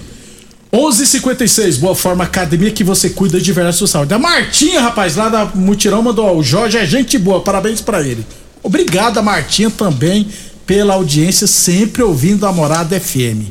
11:56 0.72 1.78
Boa 1.78 1.96
Forma 1.96 2.26
Academia 2.26 2.72
que 2.72 2.84
você 2.84 3.10
cuida 3.10 3.40
de 3.40 3.54
verdade 3.54 3.76
da 3.76 3.78
sua 3.78 3.88
saúde. 3.88 4.14
A 4.14 4.20
Martinha, 4.20 4.82
rapaz, 4.82 5.16
lá 5.16 5.30
da 5.30 5.46
Mutirão 5.46 6.02
mandou, 6.02 6.26
ó, 6.26 6.36
o 6.36 6.44
Jorge 6.44 6.78
é 6.78 6.86
gente 6.86 7.18
boa, 7.18 7.42
parabéns 7.42 7.80
pra 7.80 8.02
ele. 8.02 8.26
Obrigado 8.62 9.18
a 9.18 9.22
Martinha 9.22 9.70
também 9.70 10.28
pela 10.66 10.96
audiência, 10.96 11.48
sempre 11.48 12.04
ouvindo 12.04 12.46
a 12.46 12.52
Morada 12.52 13.00
FM. 13.00 13.50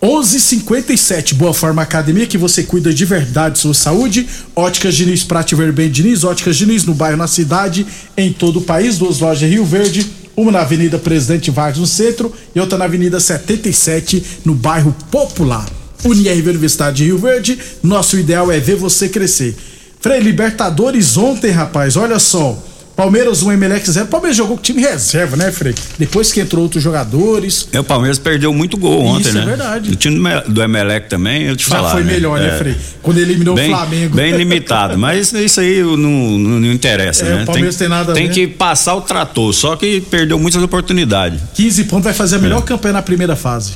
11:57 0.00 1.34
Boa 1.34 1.52
Forma 1.52 1.82
Academia 1.82 2.26
que 2.26 2.38
você 2.38 2.62
cuida 2.62 2.92
de 2.92 3.04
verdade 3.04 3.54
de 3.54 3.60
sua 3.60 3.74
saúde. 3.74 4.28
Óticas 4.54 4.94
Diniz, 4.94 5.24
Prate 5.24 5.54
Verben 5.56 5.90
Diniz, 5.90 6.22
Óticas 6.22 6.56
Diniz 6.56 6.84
no 6.84 6.94
bairro, 6.94 7.16
na 7.16 7.26
cidade, 7.26 7.84
em 8.16 8.32
todo 8.32 8.58
o 8.58 8.62
país. 8.62 8.98
Duas 8.98 9.18
lojas 9.18 9.50
Rio 9.50 9.64
Verde, 9.64 10.06
uma 10.36 10.52
na 10.52 10.60
Avenida 10.60 10.98
Presidente 10.98 11.50
Vargas 11.50 11.78
no 11.78 11.86
centro 11.86 12.32
e 12.54 12.60
outra 12.60 12.78
na 12.78 12.84
Avenida 12.84 13.18
77 13.18 14.22
no 14.44 14.54
bairro 14.54 14.94
Popular. 15.10 15.83
UniRV 16.04 16.48
Universidade 16.50 16.96
de 16.98 17.04
Rio 17.04 17.18
Verde, 17.18 17.58
nosso 17.82 18.18
ideal 18.18 18.50
é 18.50 18.58
ver 18.58 18.76
você 18.76 19.08
crescer. 19.08 19.56
Frei, 20.00 20.20
Libertadores 20.20 21.16
ontem, 21.16 21.50
rapaz, 21.50 21.96
olha 21.96 22.18
só. 22.18 22.62
Palmeiras 22.94 23.42
1, 23.42 23.50
Emelec 23.50 23.90
0. 23.90 24.06
Palmeiras 24.06 24.36
jogou 24.36 24.56
com 24.56 24.62
time 24.62 24.80
reserva, 24.80 25.34
né, 25.34 25.50
Frei? 25.50 25.74
Depois 25.98 26.30
que 26.30 26.38
entrou 26.40 26.62
outros 26.62 26.80
jogadores. 26.80 27.66
É, 27.72 27.80
o 27.80 27.82
Palmeiras 27.82 28.20
perdeu 28.20 28.54
muito 28.54 28.76
gol 28.76 29.02
ontem, 29.04 29.22
Isso 29.30 29.32
né? 29.36 29.42
é 29.42 29.46
verdade. 29.46 29.90
O 29.90 29.96
time 29.96 30.14
do 30.14 30.22
Me- 30.22 30.40
do 30.46 30.62
Emelec 30.62 31.08
também, 31.08 31.42
eu 31.42 31.56
te 31.56 31.68
Já 31.68 31.74
falar. 31.76 31.90
foi 31.90 32.04
né? 32.04 32.12
melhor, 32.12 32.38
né, 32.38 32.54
É. 32.54 32.58
Frei? 32.58 32.76
Quando 33.02 33.18
ele 33.18 33.32
eliminou 33.32 33.56
bem, 33.56 33.72
o 33.72 33.76
Flamengo. 33.76 34.14
Bem 34.14 34.36
limitado, 34.36 34.96
mas 34.96 35.32
isso 35.32 35.58
aí 35.58 35.82
não, 35.82 35.96
não, 35.96 36.60
não 36.60 36.72
interessa, 36.72 37.24
É, 37.24 37.30
né? 37.34 37.42
o 37.42 37.46
Palmeiras 37.46 37.74
tem 37.74 37.88
nada 37.88 38.12
a 38.12 38.14
Tem 38.14 38.28
que 38.30 38.46
passar 38.46 38.94
o 38.94 39.00
trator, 39.00 39.52
só 39.52 39.74
que 39.74 40.00
perdeu 40.02 40.38
muitas 40.38 40.62
oportunidades. 40.62 41.40
15 41.54 41.84
pontos, 41.84 42.04
vai 42.04 42.14
fazer 42.14 42.36
a 42.36 42.38
melhor 42.38 42.60
campanha 42.62 42.92
na 42.92 43.02
primeira 43.02 43.34
fase. 43.34 43.72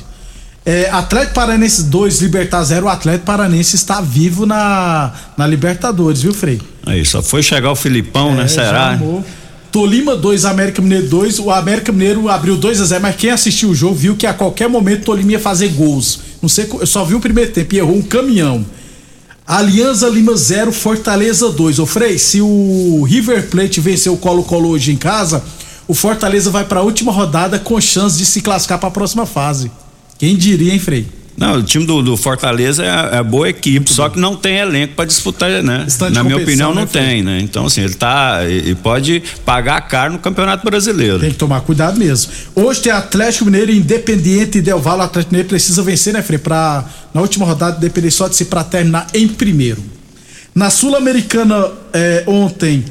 É, 0.69 0.87
Atlético 0.91 1.33
Paranense 1.33 1.81
2, 1.85 2.21
Libertar 2.21 2.63
0. 2.63 2.85
O 2.85 2.89
Atlético 2.89 3.25
Paranense 3.25 3.75
está 3.75 4.01
vivo 4.01 4.45
na, 4.45 5.11
na 5.35 5.47
Libertadores, 5.47 6.21
viu, 6.21 6.31
Frei? 6.31 6.61
Aí, 6.85 7.03
só 7.03 7.23
foi 7.23 7.41
chegar 7.41 7.71
o 7.71 7.75
Filipão, 7.75 8.35
né? 8.35 8.43
É, 8.43 8.47
já 8.47 8.65
Será? 8.65 8.99
Tolima 9.71 10.15
2, 10.15 10.45
América 10.45 10.79
Mineiro 10.79 11.07
2. 11.07 11.39
O 11.39 11.49
América 11.49 11.91
Mineiro 11.91 12.29
abriu 12.29 12.55
2 12.55 12.81
a 12.81 12.85
0 12.85 13.01
mas 13.01 13.15
quem 13.15 13.31
assistiu 13.31 13.69
o 13.69 13.75
jogo 13.75 13.95
viu 13.95 14.15
que 14.15 14.27
a 14.27 14.33
qualquer 14.33 14.69
momento 14.69 15.05
Tolima 15.05 15.31
ia 15.31 15.39
fazer 15.39 15.69
gols. 15.69 16.19
Não 16.39 16.47
sei, 16.47 16.69
eu 16.71 16.85
só 16.85 17.03
vi 17.03 17.15
o 17.15 17.19
primeiro 17.19 17.51
tempo 17.51 17.73
e 17.73 17.79
errou 17.79 17.95
um 17.95 18.03
caminhão. 18.03 18.63
Alianza 19.47 20.07
Lima 20.07 20.37
0, 20.37 20.71
Fortaleza 20.71 21.49
2. 21.49 21.79
Ô 21.79 21.87
Frei, 21.87 22.19
se 22.19 22.41
o 22.41 23.03
River 23.09 23.47
Plate 23.47 23.81
vencer 23.81 24.11
o 24.11 24.17
Colo-Colo 24.17 24.69
hoje 24.69 24.91
em 24.91 24.97
casa, 24.97 25.43
o 25.87 25.95
Fortaleza 25.95 26.51
vai 26.51 26.63
para 26.63 26.81
a 26.81 26.83
última 26.83 27.11
rodada 27.11 27.57
com 27.57 27.81
chance 27.81 28.15
de 28.15 28.25
se 28.27 28.41
classificar 28.41 28.77
para 28.77 28.89
a 28.89 28.91
próxima 28.91 29.25
fase. 29.25 29.71
Quem 30.19 30.35
diria, 30.35 30.73
hein, 30.73 30.79
Frei? 30.79 31.07
Não, 31.37 31.55
o 31.55 31.63
time 31.63 31.85
do, 31.85 32.03
do 32.03 32.17
Fortaleza 32.17 32.83
é, 32.83 33.19
é 33.19 33.23
boa 33.23 33.47
equipe, 33.47 33.89
só 33.89 34.09
que 34.09 34.19
não 34.19 34.35
tem 34.35 34.57
elenco 34.57 34.93
para 34.93 35.05
disputar, 35.05 35.63
né? 35.63 35.85
Estante 35.87 36.13
Na 36.13 36.21
minha 36.21 36.35
opinião, 36.35 36.73
não 36.73 36.81
né, 36.81 36.89
tem, 36.91 37.23
né? 37.23 37.39
Então, 37.41 37.65
assim, 37.65 37.79
ele 37.79 37.93
tá. 37.93 38.41
E 38.45 38.75
pode 38.75 39.23
pagar 39.45 39.79
caro 39.87 40.11
no 40.11 40.19
Campeonato 40.19 40.65
Brasileiro. 40.65 41.17
Tem 41.17 41.31
que 41.31 41.37
tomar 41.37 41.61
cuidado 41.61 41.97
mesmo. 41.97 42.29
Hoje 42.53 42.81
tem 42.81 42.91
Atlético 42.91 43.45
Mineiro, 43.45 43.71
Independiente 43.71 44.57
e 44.57 44.61
Del 44.61 44.79
Valle. 44.79 44.99
O 44.99 45.05
Atlético 45.05 45.31
Mineiro 45.31 45.47
precisa 45.47 45.81
vencer, 45.81 46.13
né, 46.13 46.21
Frei? 46.21 46.37
Pra, 46.37 46.83
na 47.13 47.21
última 47.21 47.45
rodada, 47.45 47.79
depender 47.79 48.11
só 48.11 48.27
de 48.27 48.35
si 48.35 48.43
para 48.43 48.65
terminar 48.65 49.07
em 49.13 49.25
primeiro. 49.25 49.81
Na 50.53 50.69
Sul-Americana, 50.69 51.71
eh, 51.93 52.25
ontem, 52.27 52.83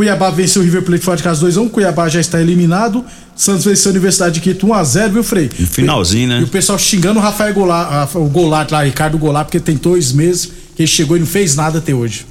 Cuiabá 0.00 0.30
venceu 0.30 0.62
o 0.62 0.64
River 0.64 0.80
Plate 0.82 1.04
fora 1.04 1.18
de 1.18 1.22
casa 1.22 1.46
2x1. 1.46 1.68
Cuiabá 1.68 2.08
já 2.08 2.18
está 2.20 2.40
eliminado. 2.40 3.04
Santos 3.36 3.66
venceu 3.66 3.90
a 3.90 3.92
Universidade 3.92 4.34
de 4.36 4.40
Quito 4.40 4.66
1x0, 4.66 5.10
viu, 5.12 5.22
Frei? 5.22 5.50
No 5.58 5.66
finalzinho, 5.66 6.26
né? 6.28 6.40
E 6.40 6.44
o 6.44 6.48
pessoal 6.48 6.78
xingando 6.78 7.20
o 7.20 7.22
Rafael 7.22 7.52
Goulart, 7.52 8.14
o 8.14 8.24
Goulart 8.24 8.70
lá, 8.70 8.82
Ricardo 8.82 9.18
Goulart, 9.18 9.44
porque 9.48 9.60
tem 9.60 9.76
dois 9.76 10.10
meses 10.12 10.46
que 10.74 10.80
ele 10.82 10.86
chegou 10.86 11.18
e 11.18 11.20
não 11.20 11.26
fez 11.26 11.54
nada 11.54 11.80
até 11.80 11.92
hoje. 11.94 12.24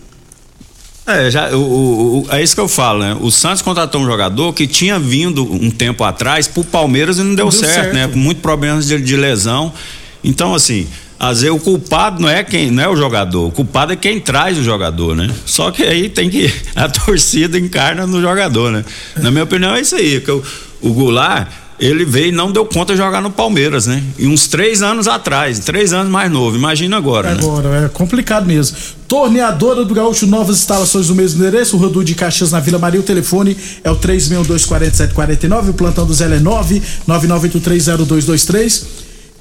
É, 1.05 1.29
já, 1.29 1.49
o, 1.55 1.59
o- 1.61 2.19
o- 2.21 2.27
é 2.31 2.41
isso 2.41 2.55
que 2.55 2.61
eu 2.61 2.67
falo, 2.67 2.99
né? 3.01 3.15
O 3.21 3.29
Santos 3.29 3.61
contratou 3.61 4.01
um 4.01 4.05
jogador 4.05 4.51
que 4.53 4.65
tinha 4.65 4.97
vindo 4.99 5.43
um 5.43 5.69
tempo 5.69 6.03
atrás 6.03 6.47
pro 6.47 6.63
Palmeiras 6.63 7.19
e 7.19 7.21
não 7.23 7.35
deu, 7.35 7.49
Deu 7.49 7.51
certo, 7.51 7.73
certo. 7.75 7.93
né? 7.93 8.07
Com 8.07 8.17
muitos 8.17 8.41
problemas 8.41 8.87
de, 8.87 8.99
de 8.99 9.15
lesão. 9.15 9.71
Então, 10.23 10.55
assim, 10.55 10.87
às 11.19 11.41
vezes 11.41 11.55
o 11.55 11.59
culpado 11.59 12.21
não 12.21 12.29
é 12.29 12.43
quem, 12.43 12.71
não 12.71 12.81
é 12.81 12.87
o 12.87 12.95
jogador, 12.95 13.47
o 13.47 13.51
culpado 13.51 13.91
é 13.91 13.95
quem 13.95 14.19
traz 14.21 14.57
o 14.57 14.63
jogador, 14.63 15.15
né? 15.15 15.29
Só 15.45 15.69
que 15.69 15.83
aí 15.83 16.07
tem 16.07 16.29
que 16.29 16.51
a 16.73 16.87
torcida 16.87 17.59
encarna 17.59 18.07
no 18.07 18.21
jogador, 18.21 18.71
né? 18.71 18.85
Na 19.17 19.29
minha 19.29 19.43
opinião 19.43 19.75
é 19.75 19.81
isso 19.81 19.95
aí, 19.95 20.21
que 20.21 20.31
o, 20.31 20.41
o 20.81 20.93
Goulart 20.93 21.49
ele 21.79 22.03
veio 22.03 22.27
e 22.27 22.31
não 22.31 22.51
deu 22.51 22.65
conta 22.65 22.93
de 22.93 22.97
jogar 22.99 23.21
no 23.21 23.31
Palmeiras, 23.31 23.87
né? 23.87 24.03
E 24.17 24.27
uns 24.27 24.47
três 24.47 24.81
anos 24.81 25.07
atrás, 25.07 25.59
três 25.59 25.93
anos 25.93 26.11
mais 26.11 26.29
novo, 26.29 26.57
imagina 26.57 26.97
agora, 26.97 27.33
né? 27.33 27.39
Agora, 27.41 27.85
é 27.85 27.89
complicado 27.89 28.45
mesmo. 28.45 28.75
Torneadora 29.07 29.85
do 29.85 29.93
Gaúcho, 29.93 30.27
novas 30.27 30.57
instalações 30.57 31.09
no 31.09 31.15
mesmo 31.15 31.41
endereço, 31.41 31.77
o 31.77 31.79
Rodu 31.79 32.03
de 32.03 32.15
Caxias 32.15 32.51
na 32.51 32.59
Vila 32.59 32.77
Maria. 32.77 32.99
O 32.99 33.03
telefone 33.03 33.57
é 33.83 33.89
o 33.89 33.95
3624749, 33.95 35.69
o 35.69 35.73
plantão 35.73 36.05
do 36.05 36.13
Zé 36.13 36.25
é 36.25 36.39
9 36.39 36.81
99830223. 37.07 38.83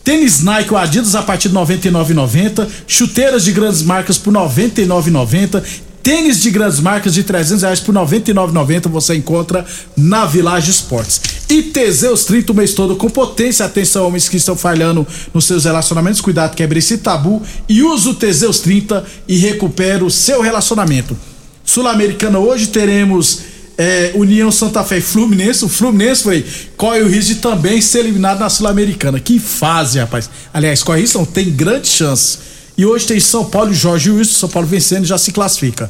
Tênis 0.08 0.42
Nike 0.42 0.72
ou 0.72 0.78
Adidas 0.78 1.14
a 1.14 1.20
partir 1.20 1.50
de 1.50 1.54
R$ 1.54 1.60
99,90. 1.60 2.66
Chuteiras 2.86 3.44
de 3.44 3.52
grandes 3.52 3.82
marcas 3.82 4.16
por 4.16 4.32
R$ 4.32 4.40
99,90. 4.40 5.62
Tênis 6.02 6.40
de 6.40 6.50
grandes 6.50 6.80
marcas 6.80 7.12
de 7.12 7.22
300 7.22 7.60
reais 7.60 7.78
por 7.78 7.94
R$ 7.94 8.00
99,90 8.00 8.88
você 8.88 9.16
encontra 9.16 9.66
na 9.94 10.24
Village 10.24 10.70
Esportes. 10.70 11.20
E 11.50 11.62
Teseus 11.62 12.24
30 12.24 12.52
o 12.52 12.54
mês 12.54 12.72
todo 12.72 12.96
com 12.96 13.10
potência. 13.10 13.66
Atenção, 13.66 14.06
homens 14.06 14.30
que 14.30 14.38
estão 14.38 14.56
falhando 14.56 15.06
nos 15.34 15.44
seus 15.44 15.66
relacionamentos. 15.66 16.22
Cuidado, 16.22 16.56
quebre 16.56 16.78
esse 16.78 16.96
tabu 16.96 17.42
e 17.68 17.82
use 17.82 18.08
o 18.08 18.14
Teseus 18.14 18.60
30 18.60 19.04
e 19.28 19.36
recupera 19.36 20.02
o 20.02 20.10
seu 20.10 20.40
relacionamento. 20.40 21.14
Sul-Americana 21.62 22.38
hoje 22.38 22.68
teremos 22.68 23.40
é, 23.78 24.10
União 24.16 24.50
Santa 24.50 24.82
Fé 24.82 24.98
e 24.98 25.00
Fluminense. 25.00 25.64
O 25.64 25.68
Fluminense 25.68 26.24
foi 26.24 26.44
corre 26.76 27.00
o 27.00 27.08
risco 27.08 27.34
de 27.34 27.40
também 27.40 27.80
ser 27.80 28.00
eliminado 28.00 28.40
na 28.40 28.50
Sul-Americana. 28.50 29.20
Que 29.20 29.38
fase, 29.38 30.00
rapaz. 30.00 30.28
Aliás, 30.52 30.82
corre 30.82 31.02
isso, 31.02 31.16
não 31.16 31.24
tem 31.24 31.48
grande 31.48 31.86
chance. 31.86 32.38
E 32.76 32.84
hoje 32.84 33.06
tem 33.06 33.20
São 33.20 33.44
Paulo 33.44 33.70
e 33.70 33.74
Jorge 33.74 34.10
Wilson. 34.10 34.32
São 34.32 34.48
Paulo 34.48 34.66
vencendo 34.66 35.04
já 35.04 35.16
se 35.16 35.30
classifica. 35.30 35.88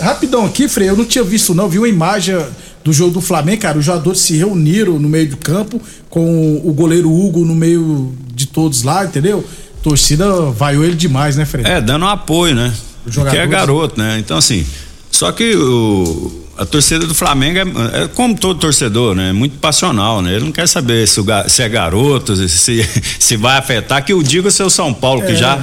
Rapidão 0.00 0.44
aqui, 0.44 0.68
Frei, 0.68 0.88
eu 0.88 0.96
não 0.96 1.04
tinha 1.04 1.24
visto 1.24 1.52
não, 1.52 1.68
vi 1.68 1.78
uma 1.78 1.88
imagem 1.88 2.36
do 2.84 2.92
jogo 2.92 3.10
do 3.10 3.20
Flamengo, 3.20 3.62
cara, 3.62 3.76
os 3.76 3.84
jogadores 3.84 4.20
se 4.20 4.36
reuniram 4.36 5.00
no 5.00 5.08
meio 5.08 5.28
do 5.30 5.36
campo 5.36 5.82
com 6.08 6.60
o 6.62 6.72
goleiro 6.72 7.10
Hugo 7.10 7.44
no 7.44 7.56
meio 7.56 8.14
de 8.32 8.46
todos 8.46 8.84
lá, 8.84 9.04
entendeu? 9.04 9.44
Torcida 9.82 10.30
vaiou 10.52 10.84
ele 10.84 10.94
demais, 10.94 11.36
né, 11.36 11.44
Frei? 11.44 11.64
É, 11.66 11.80
dando 11.80 12.04
um 12.04 12.08
apoio, 12.08 12.54
né? 12.54 12.72
Os 13.04 13.16
Porque 13.16 13.36
é 13.36 13.46
garoto, 13.48 13.98
né? 13.98 14.16
Então, 14.20 14.38
assim, 14.38 14.64
só 15.10 15.32
que 15.32 15.56
o, 15.56 16.43
a 16.56 16.64
torcida 16.64 17.06
do 17.06 17.14
Flamengo 17.14 17.58
é, 17.58 18.04
é 18.04 18.08
como 18.08 18.36
todo 18.36 18.58
torcedor, 18.60 19.14
né? 19.14 19.30
É 19.30 19.32
muito 19.32 19.58
passional, 19.58 20.22
né? 20.22 20.34
Ele 20.34 20.44
não 20.44 20.52
quer 20.52 20.68
saber 20.68 21.06
se, 21.08 21.20
o 21.20 21.24
se 21.48 21.62
é 21.62 21.68
garoto, 21.68 22.36
se, 22.36 22.88
se 23.18 23.36
vai 23.36 23.58
afetar, 23.58 24.04
que 24.04 24.14
o 24.14 24.22
diga 24.22 24.48
o 24.48 24.50
seu 24.50 24.70
São 24.70 24.92
Paulo, 24.94 25.22
que 25.22 25.32
É, 25.32 25.36
já, 25.36 25.56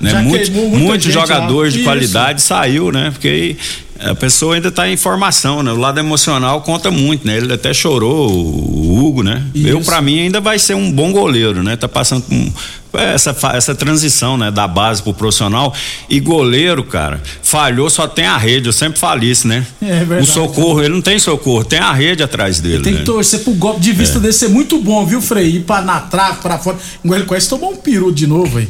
né, 0.00 0.10
já 0.10 0.22
muito, 0.22 0.52
muitos 0.52 1.12
jogadores 1.12 1.72
lá. 1.72 1.76
de 1.76 1.76
Isso. 1.78 1.84
qualidade 1.84 2.42
saiu, 2.42 2.92
né? 2.92 3.10
Porque 3.10 3.56
a 4.00 4.14
pessoa 4.14 4.54
ainda 4.54 4.68
está 4.68 4.88
em 4.88 4.96
formação, 4.96 5.62
né? 5.62 5.72
O 5.72 5.76
lado 5.76 5.98
emocional 5.98 6.60
conta 6.62 6.90
muito, 6.90 7.26
né? 7.26 7.36
Ele 7.36 7.52
até 7.52 7.72
chorou, 7.74 8.30
o 8.30 8.98
Hugo, 9.06 9.22
né? 9.22 9.42
Eu, 9.54 9.78
Isso. 9.80 9.86
para 9.90 10.00
mim, 10.00 10.20
ainda 10.20 10.40
vai 10.40 10.58
ser 10.58 10.74
um 10.74 10.90
bom 10.90 11.12
goleiro, 11.12 11.62
né? 11.62 11.76
Tá 11.76 11.88
passando 11.88 12.22
por 12.22 12.34
um- 12.34 12.52
essa, 12.94 13.36
essa 13.52 13.74
transição, 13.74 14.38
né? 14.38 14.50
Da 14.50 14.66
base 14.66 15.02
pro 15.02 15.12
profissional. 15.12 15.74
E 16.08 16.18
goleiro, 16.18 16.82
cara, 16.82 17.20
falhou, 17.42 17.90
só 17.90 18.06
tem 18.08 18.24
a 18.24 18.38
rede. 18.38 18.68
Eu 18.68 18.72
sempre 18.72 18.98
falo 18.98 19.22
isso, 19.22 19.46
né? 19.46 19.66
É 19.82 19.98
verdade. 19.98 20.22
O 20.22 20.26
socorro, 20.26 20.80
ele 20.80 20.94
não 20.94 21.02
tem 21.02 21.18
socorro, 21.18 21.62
tem 21.64 21.78
a 21.78 21.92
rede 21.92 22.22
atrás 22.22 22.58
dele. 22.60 22.82
Tem 22.82 22.92
né? 22.94 22.98
que 23.00 23.04
torcer 23.04 23.40
pro 23.40 23.52
golpe 23.52 23.80
de 23.80 23.92
vista 23.92 24.16
É. 24.18 24.20
desse 24.20 24.38
ser 24.40 24.48
muito 24.48 24.78
bom, 24.78 25.04
viu, 25.04 25.20
Frei? 25.20 25.56
Ir 25.56 25.60
pra 25.60 25.82
na 25.82 26.00
trave, 26.00 26.40
pra 26.40 26.58
fora. 26.58 26.78
Igual 27.04 27.18
ele 27.20 27.26
quase 27.28 27.48
tomou 27.48 27.72
um 27.72 27.76
peru 27.76 28.10
de 28.10 28.26
novo, 28.26 28.56
aí. 28.58 28.68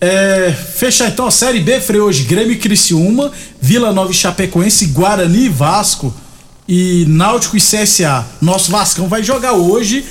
É, 0.00 0.52
fechar 0.52 1.08
então 1.08 1.26
a 1.26 1.30
Série 1.30 1.60
B, 1.60 1.80
Frei, 1.80 2.00
hoje. 2.00 2.24
Grêmio 2.24 2.52
e 2.52 2.56
Criciúma, 2.56 3.32
Vila 3.60 3.92
Nova 3.92 4.10
e 4.10 4.14
Chapecoense, 4.14 4.86
Guarani 4.86 5.46
e 5.46 5.48
Vasco 5.48 6.14
e 6.68 7.04
Náutico 7.08 7.56
e 7.56 7.60
CSA. 7.60 8.26
Nosso 8.40 8.70
Vascão 8.70 9.08
vai 9.08 9.22
jogar 9.22 9.52
hoje 9.54 10.04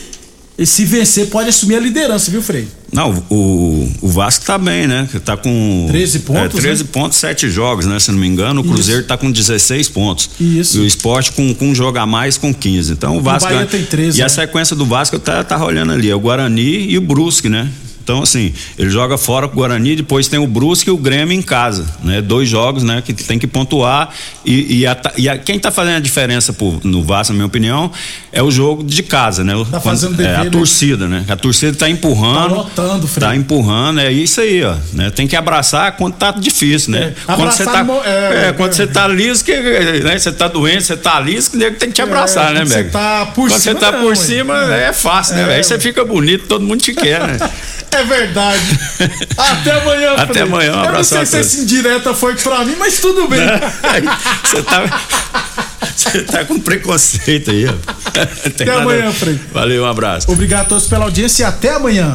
e 0.58 0.66
se 0.66 0.86
vencer 0.86 1.28
pode 1.28 1.50
assumir 1.50 1.76
a 1.76 1.80
liderança, 1.82 2.32
viu, 2.32 2.42
Frei? 2.42 2.66
Não, 2.92 3.12
o, 3.30 3.92
o 4.02 4.08
Vasco 4.08 4.46
tá 4.46 4.58
bem, 4.58 4.88
né? 4.88 5.08
Tá 5.26 5.36
com 5.36 5.86
13 5.90 6.20
pontos, 6.20 6.58
É, 6.58 6.62
13 6.62 6.84
né? 6.84 6.90
pontos, 6.94 7.18
7 7.18 7.50
jogos, 7.50 7.86
né? 7.86 8.00
Se 8.00 8.10
não 8.10 8.18
me 8.18 8.26
engano, 8.26 8.62
o 8.62 8.64
Isso. 8.64 8.74
Cruzeiro 8.74 9.04
tá 9.04 9.18
com 9.18 9.30
16 9.30 9.90
pontos. 9.90 10.30
Isso. 10.40 10.78
E 10.78 10.80
o 10.80 10.86
esporte 10.86 11.34
com, 11.34 11.54
com 11.54 11.68
um 11.68 11.76
jogo 11.76 11.98
a 11.98 12.06
mais 12.06 12.38
com 12.38 12.54
15. 12.54 12.94
Então 12.94 13.18
o 13.18 13.22
Vasco. 13.22 13.50
Bahia 13.50 13.66
tem 13.66 13.84
13, 13.84 14.18
e 14.18 14.22
né? 14.22 14.26
a 14.26 14.30
sequência 14.30 14.78
do 14.78 14.86
Vasco 14.86 15.20
tá, 15.20 15.44
tá 15.44 15.58
rolando 15.58 15.92
ali. 15.92 16.10
É 16.10 16.16
o 16.16 16.20
Guarani 16.20 16.90
e 16.90 16.98
o 16.98 17.02
Brusque, 17.02 17.50
né? 17.50 17.70
Então, 18.06 18.22
assim, 18.22 18.54
ele 18.78 18.92
joga 18.92 19.18
fora 19.18 19.48
com 19.48 19.56
o 19.56 19.58
Guarani, 19.58 19.96
depois 19.96 20.28
tem 20.28 20.38
o 20.38 20.46
Brusque 20.46 20.90
e 20.90 20.94
o 20.94 20.98
Grêmio 20.98 21.34
em 21.36 21.42
casa, 21.42 21.84
né? 22.04 22.22
Dois 22.22 22.48
jogos, 22.48 22.84
né? 22.84 23.02
Que 23.04 23.12
tem 23.16 23.40
que 23.40 23.48
pontuar 23.48 24.12
e, 24.46 24.82
e, 24.82 24.86
a- 24.88 24.96
e 25.18 25.28
a- 25.28 25.40
quem 25.40 25.58
tá 25.58 25.72
fazendo 25.72 25.96
a 25.96 26.00
diferença 26.00 26.54
pro- 26.54 26.80
no 26.84 27.04
Vasco, 27.04 27.34
na 27.34 27.38
minha 27.38 27.48
opinião, 27.48 27.92
é 28.32 28.44
o 28.44 28.52
jogo 28.52 28.84
de 28.84 29.02
casa, 29.02 29.44
né? 29.44 29.54
Tá 29.72 29.80
Quando- 29.80 30.22
é, 30.22 30.36
a 30.36 30.44
né? 30.44 30.50
torcida, 30.52 31.08
né? 31.08 31.26
A 31.28 31.36
torcida 31.36 31.76
tá 31.76 31.90
empurrando. 31.90 32.50
Tá 32.50 32.56
lotando, 32.56 33.08
Frei. 33.08 33.28
Tá 33.28 33.36
empurrando, 33.36 34.00
é 34.02 34.12
isso 34.12 34.40
aí, 34.40 34.64
ó. 34.64 34.76
Né? 34.94 35.10
Tem 35.10 35.26
que 35.28 35.36
abraçar 35.36 35.94
quando 35.98 36.14
tá 36.14 36.30
difícil, 36.30 36.92
né? 36.92 37.16
É, 37.28 37.34
quando 37.36 37.52
você 37.52 37.66
tá, 37.66 37.84
mo- 37.84 38.02
é, 38.06 38.50
é, 38.50 38.54
quando 38.54 38.70
é. 38.70 38.76
você 38.76 38.86
tá 38.86 39.08
liso, 39.08 39.44
que, 39.44 39.52
né? 39.60 40.16
Você 40.20 40.32
tá 40.32 40.48
doente, 40.48 40.84
você 40.84 40.96
tá 40.96 41.20
liso, 41.20 41.50
que 41.50 41.58
nego 41.58 41.76
tem 41.78 41.90
que 41.90 41.96
te 41.96 42.04
abraçar, 42.04 42.54
né, 42.54 42.60
quando 42.60 42.68
você 42.70 42.84
tá 42.84 43.26
por 43.34 43.50
quando 43.50 43.60
cima, 43.60 43.74
você 43.74 43.80
tá 43.80 43.92
não, 43.94 44.02
por 44.04 44.16
cima, 44.16 44.74
é 44.76 44.94
fácil, 44.94 45.34
né, 45.38 45.42
É, 45.42 45.46
velho? 45.46 45.58
Aí 45.58 45.64
você 45.64 45.80
fica 45.80 46.06
bonito, 46.06 46.46
todo 46.48 46.64
mundo 46.64 46.82
te 46.82 46.94
quer, 46.94 47.26
né? 47.26 47.38
É 47.96 48.04
verdade. 48.04 48.80
Até 49.38 49.72
amanhã, 49.72 50.14
Até 50.14 50.26
Frei. 50.34 50.42
amanhã, 50.44 50.72
um 50.72 50.76
Eu 50.76 50.82
não 50.82 50.90
abraço 50.90 51.16
sei 51.16 51.26
se 51.26 51.38
essa 51.38 51.58
indireta 51.62 52.14
foi 52.14 52.36
pra 52.36 52.66
mim, 52.66 52.76
mas 52.78 53.00
tudo 53.00 53.28
bem. 53.28 53.40
Você 54.44 54.62
tá. 54.64 55.02
Você 55.96 56.22
tá 56.24 56.44
com 56.44 56.60
preconceito 56.60 57.52
aí, 57.52 57.66
ó. 57.68 57.74
Até 58.48 58.66
nada- 58.66 58.82
amanhã, 58.82 59.12
Frei. 59.12 59.40
Valeu, 59.54 59.84
um 59.84 59.88
abraço. 59.88 60.30
Obrigado 60.30 60.62
a 60.64 60.70
todos 60.70 60.88
pela 60.88 61.06
audiência 61.06 61.44
e 61.44 61.46
até 61.46 61.70
amanhã. 61.74 62.04